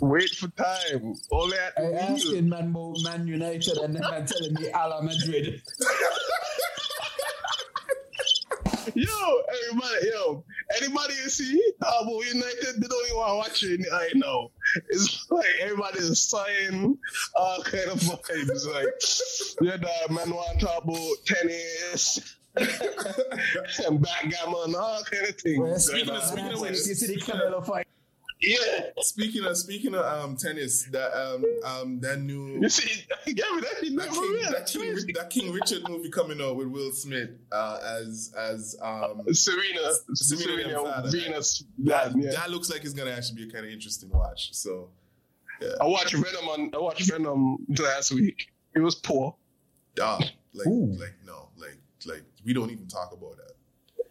[0.00, 1.14] Wait for time.
[1.30, 5.62] Only at I asking man Man United and then man telling me Hala Madrid.
[8.94, 10.44] yo, everybody, yo,
[10.80, 13.86] anybody you see uh, about United, they don't even want to watch it.
[13.92, 14.50] I know.
[14.88, 16.98] It's like everybody is saying
[17.36, 18.66] all kind of vibes.
[18.66, 18.86] Like,
[19.60, 22.36] yeah, the man want to talk about tennis.
[23.86, 25.58] and backgammon, all kind of things.
[25.58, 27.85] Well, speaking, of, speaking of which, you see the Canelo fight.
[28.46, 28.90] Yeah.
[29.00, 33.76] Speaking of speaking of um, tennis, that um um that new you see, yeah, that,
[33.80, 38.76] King, that, King, that King Richard movie coming out with Will Smith uh, as as
[38.80, 39.80] um Serena
[40.14, 41.64] Serena, Serena Venus.
[41.78, 42.30] That, yeah.
[42.30, 44.54] that looks like it's gonna actually be a kind of interesting watch.
[44.54, 44.90] So
[45.60, 45.70] yeah.
[45.80, 48.52] I watched Venom on I watched Venom last week.
[48.76, 49.34] It was poor.
[49.96, 50.22] Dog.
[50.54, 50.92] Like Ooh.
[50.92, 53.55] like no, like like we don't even talk about that.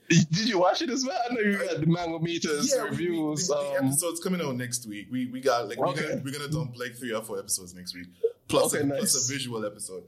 [0.09, 1.19] Did you watch it as well?
[1.29, 2.99] I know you got the Mango Meters yeah, reviews.
[3.09, 5.07] We, we, the, the, um, episode's coming out next week.
[5.11, 6.01] We we got like okay.
[6.01, 8.07] we're, gonna, we're gonna dump like three or four episodes next week.
[8.47, 8.99] Plus, okay, a, nice.
[8.99, 10.03] plus a visual episode.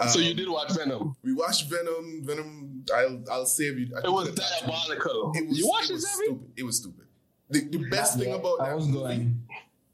[0.00, 1.16] Um, so you um, did watch Venom?
[1.22, 2.22] We watched Venom.
[2.24, 2.84] Venom.
[2.94, 3.94] I'll I'll save you.
[3.94, 5.32] I it was diabolical.
[5.34, 6.50] It was, you watched it, was stupid.
[6.56, 7.06] It was stupid.
[7.50, 9.32] The, the best thing about that movie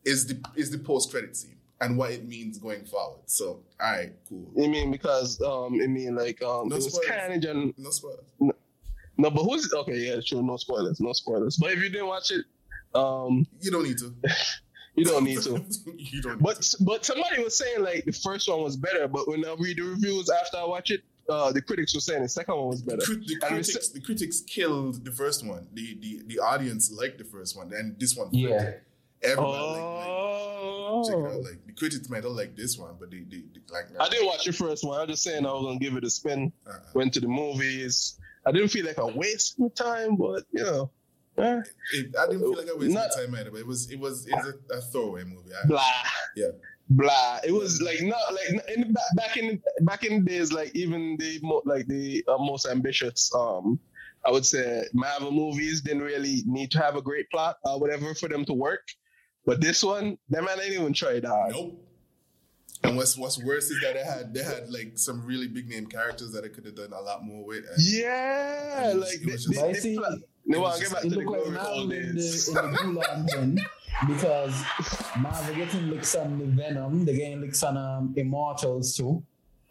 [0.04, 3.20] is the is the post credit scene and what it means going forward.
[3.26, 4.50] So, all right, cool.
[4.56, 8.24] You mean because um, it mean like um, no it was Carnage and no spoilers.
[9.18, 9.96] No, but who's okay?
[9.96, 10.42] Yeah, sure.
[10.42, 11.00] No spoilers.
[11.00, 11.56] No spoilers.
[11.56, 12.44] But if you didn't watch it,
[12.94, 14.14] um, you don't need to.
[14.94, 15.64] you don't need to.
[15.96, 16.40] you don't.
[16.40, 16.76] but to.
[16.84, 19.82] but somebody was saying like the first one was better, but when I read the
[19.82, 23.04] reviews after I watch it, uh, the critics were saying the second one was better.
[23.04, 25.66] The, the critics, the critics killed the first one.
[25.72, 28.28] The, the the audience liked the first one, and this one.
[28.30, 28.74] Yeah.
[29.20, 31.02] Everybody oh.
[31.04, 33.86] like, like, like, the critics might not like this one, but they, they, they like.
[33.98, 34.96] I didn't watch the first one.
[34.96, 36.52] I was just saying I was gonna give it a spin.
[36.64, 36.78] Uh-huh.
[36.94, 38.16] Went to the movies
[38.48, 40.90] I didn't feel like a waste of time, but you know.
[41.36, 41.60] Eh.
[41.92, 44.26] It, I didn't feel like I wasted not, time either, but it was it was
[44.26, 45.50] it was a, a throwaway movie.
[45.52, 45.82] I, blah.
[46.34, 46.48] Yeah.
[46.90, 47.40] Blah.
[47.44, 51.40] It was like not like in back in back in the days, like even the
[51.66, 53.78] like the uh, most ambitious, um,
[54.24, 58.14] I would say Marvel movies didn't really need to have a great plot or whatever
[58.14, 58.88] for them to work.
[59.44, 61.52] But this one, that man ain't even tried hard.
[61.52, 61.87] Nope.
[62.84, 65.86] And what's what's worse is that they had they had like some really big name
[65.86, 67.64] characters that I could have done a lot more with.
[67.78, 69.98] yeah, was, like just, they, they, they,
[70.46, 72.04] no, I'll get back to the glory like in the,
[72.84, 73.58] in the Gulag
[74.06, 74.62] because
[75.18, 79.22] Marvel getting licks on the Venom, they getting licks on um, Immortals too.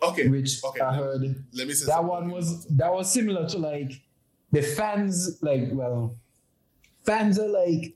[0.03, 1.21] Okay, which okay, I heard.
[1.53, 4.01] Let me say that one was that was similar to like
[4.51, 6.15] the fans like well,
[7.05, 7.95] fans are like,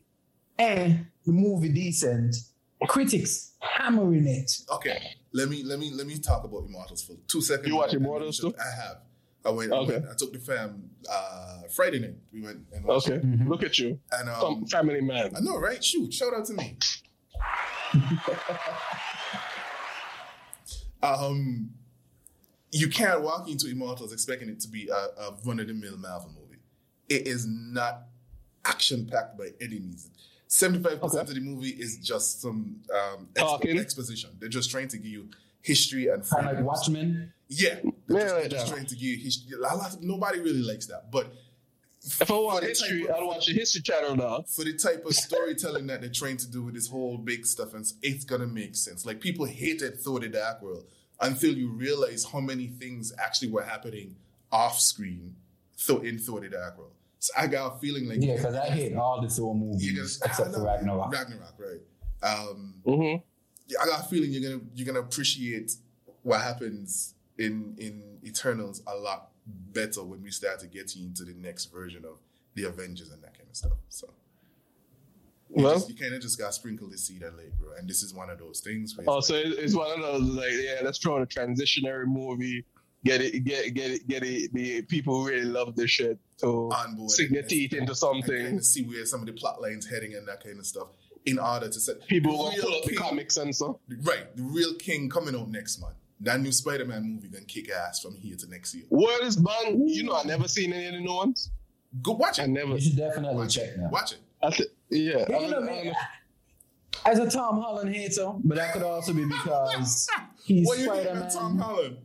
[0.58, 2.36] eh, the movie decent
[2.88, 4.52] critics hammering it.
[4.70, 7.68] Okay, let me let me let me talk about Immortals for two seconds.
[7.68, 8.54] You watch Immortals too?
[8.60, 8.98] I have.
[9.46, 9.72] I went.
[9.72, 9.96] Okay.
[9.96, 12.16] I, went, I took the fam uh, Friday night.
[12.34, 13.18] We went and okay.
[13.20, 13.50] Mm-hmm.
[13.50, 15.32] Look at you, and um, Some family man.
[15.36, 15.84] I know, right?
[15.84, 16.78] Shoot, shout out to me.
[21.04, 21.72] um,
[22.72, 25.98] you can't walk into Immortals expecting it to be a, a run of the mill
[25.98, 26.62] Marvel movie.
[27.10, 28.04] It is not
[28.66, 30.10] action packed by any means.
[30.54, 31.02] Seventy-five okay.
[31.02, 34.32] percent of the movie is just some um, expo- exposition.
[34.38, 35.30] They're just trying to give you
[35.62, 37.32] history and kind like Watchmen.
[37.48, 37.76] Yeah,
[38.08, 39.58] they're just, they're just trying to give you history.
[39.58, 41.34] A lot, of, nobody really likes that, but
[42.04, 44.44] if I want history, I'd watch the History Channel now.
[44.46, 47.74] For the type of storytelling that they're trying to do with this whole big stuff,
[47.74, 49.06] and it's gonna make sense.
[49.06, 50.84] Like people hated Thor: The Dark World
[51.22, 54.18] until you realize how many things actually were happening
[54.52, 55.34] off screen
[55.78, 56.92] So in Thor: The Dark World.
[57.22, 60.32] So I got a feeling like yeah, because I hate all the Thor movies gonna,
[60.32, 61.12] except for Ragnarok.
[61.14, 61.80] Ragnarok, right?
[62.24, 63.76] Um, mm-hmm.
[63.80, 65.72] I got a feeling you're gonna you're gonna appreciate
[66.24, 69.30] what happens in in Eternals a lot
[69.72, 72.18] better when we start to get into the next version of
[72.56, 73.78] the Avengers and that kind of stuff.
[73.90, 74.08] So.
[75.56, 77.74] You, Well- just, you kind of just got sprinkled the seed and late, bro.
[77.78, 78.96] And this is one of those things.
[78.98, 81.24] Where it's Oh, like- so it- it's one of those like, yeah, let's throw in
[81.24, 82.66] a transitionary movie.
[83.04, 84.54] Get it, get get it, get it.
[84.54, 87.10] The people who really love this shit to on board.
[87.12, 88.58] sink their teeth into something.
[88.58, 90.88] of see where some of the plot lines heading and that kind of stuff
[91.26, 93.78] in order to set People will pull up the king- comics and stuff.
[94.02, 95.96] Right, the real king coming out next month.
[96.20, 98.86] That new Spider-Man movie gonna kick ass from here to next year.
[98.90, 99.90] What is Bond?
[99.90, 101.50] You know, I never seen any of the new ones.
[102.04, 102.44] Go watch it.
[102.44, 102.74] I never.
[102.76, 103.78] You should definitely Watch check it.
[103.78, 103.92] that.
[103.92, 104.20] Watch it.
[104.44, 105.26] I th- yeah.
[105.28, 105.94] Yeah, I you know, man,
[107.06, 110.08] as a Tom Holland hater, but that could also be because
[110.44, 111.98] he's What you Spider of Tom Man, Holland?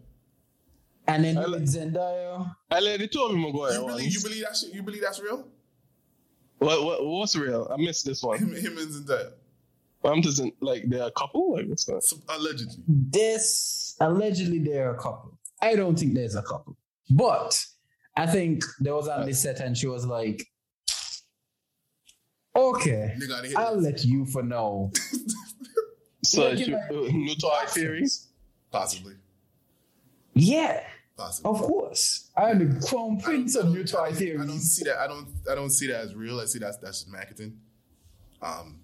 [1.09, 2.55] And then I he Zendaya.
[2.71, 4.75] I let it Tobey Maguire You believe, you believe that shit?
[4.75, 5.47] You believe that's real?
[6.59, 7.69] What, what what's real?
[7.73, 8.39] I missed this one.
[8.39, 9.33] Him, him and Zendaya,
[10.05, 11.55] I'm just in, like they're a couple.
[11.55, 12.03] Like what's that?
[12.29, 12.83] Allegedly.
[12.89, 15.39] This allegedly they're a couple.
[15.61, 16.77] I don't think there's a couple,
[17.11, 17.65] but
[18.17, 20.47] I think there was on this set and she was like,
[22.55, 24.91] "Okay, Nigga, they hit I'll let you for now."
[26.25, 28.05] So Yeah, you, you uh, new toy theory.
[28.73, 29.15] Possibly,
[30.35, 30.83] Yeah,
[31.17, 31.51] possibly.
[31.51, 32.31] of course.
[32.37, 34.99] I'm the crown prince of I toy don't- I don't see that.
[34.99, 35.29] I don't.
[35.51, 36.41] I don't see that as real.
[36.41, 37.59] I see that that's just marketing.
[38.43, 38.81] Um,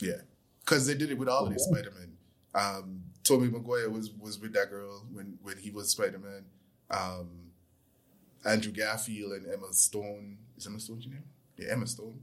[0.00, 0.20] yeah,
[0.60, 2.12] because they did it with all of these Spider Man.
[2.54, 6.44] Um, Tobey Maguire was was with that girl when when he was Spider Man.
[6.90, 7.28] Um,
[8.44, 10.38] Andrew Garfield and Emma Stone.
[10.56, 11.24] Is Emma Stone your name?
[11.58, 12.20] Yeah, Emma Stone.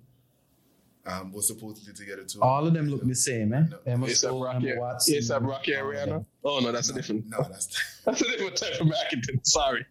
[1.05, 2.41] Um, was supposedly together too.
[2.41, 3.63] All of them look the same, eh?
[3.69, 3.77] No.
[3.85, 4.71] Emma Stone, Rocky.
[4.71, 5.15] Emma Watson.
[5.17, 6.25] It's Rocky all of Ariana.
[6.45, 7.27] Oh no, that's a different.
[7.27, 7.67] No, that's
[8.05, 9.39] That's a different type of marketing.
[9.43, 9.85] Sorry.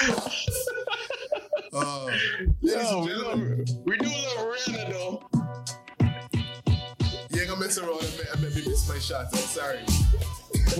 [1.72, 2.06] Oh,
[2.62, 5.22] ladies Yo, we, love, gentlemen, we do love Rihanna though.
[7.30, 9.32] you ain't gonna mess around and make, and make me miss my shots.
[9.32, 9.78] I'm sorry.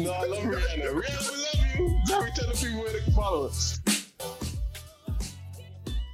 [0.03, 0.91] No, I love Rihanna.
[0.93, 2.01] Rihanna, we love you.
[2.07, 3.79] Sorry, tell the people where they can follow us.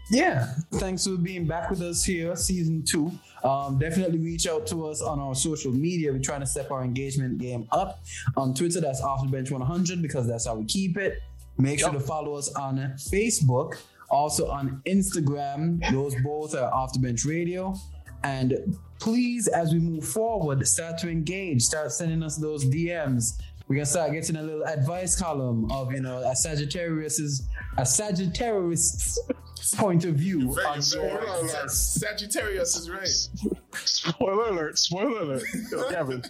[0.09, 3.11] Yeah, thanks for being back with us here, season two.
[3.43, 6.13] Um, definitely reach out to us on our social media.
[6.13, 8.05] We're trying to step our engagement game up.
[8.37, 11.21] On Twitter, that's off the bench 100 because that's how we keep it.
[11.59, 13.79] Make sure to follow us on Facebook,
[14.11, 15.81] also on Instagram.
[15.91, 17.75] Those both are off the bench radio.
[18.23, 23.41] And please, as we move forward, start to engage, start sending us those DMs.
[23.69, 27.49] We're gonna start getting a little advice column of you know a Sagittarius's
[27.79, 29.19] a Sagittarius
[29.75, 31.71] point of view Very, on very, Spoiler Sag- alert.
[31.71, 33.09] Sagittarius is right.
[33.85, 34.79] Spoiler alert!
[34.79, 35.43] Spoiler alert!
[35.71, 36.23] Yo, Kevin.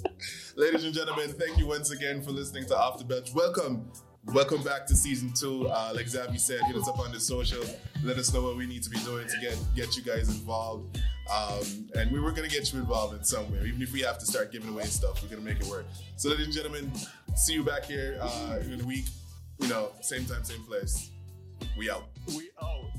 [0.56, 3.32] Ladies and gentlemen, thank you once again for listening to Off the Bench.
[3.34, 3.90] Welcome.
[4.26, 5.68] Welcome back to season two.
[5.68, 7.62] Uh, like Xavi said, hit us up on the social.
[8.04, 11.00] Let us know what we need to be doing to get get you guys involved.
[11.32, 14.18] Um, and we were gonna get you involved in some way, even if we have
[14.18, 15.22] to start giving away stuff.
[15.22, 15.86] We're gonna make it work.
[16.16, 16.92] So, ladies and gentlemen,
[17.36, 19.04] see you back here uh, in a week.
[19.60, 21.10] You know, same time, same place.
[21.76, 22.08] We out.
[22.28, 22.97] We out.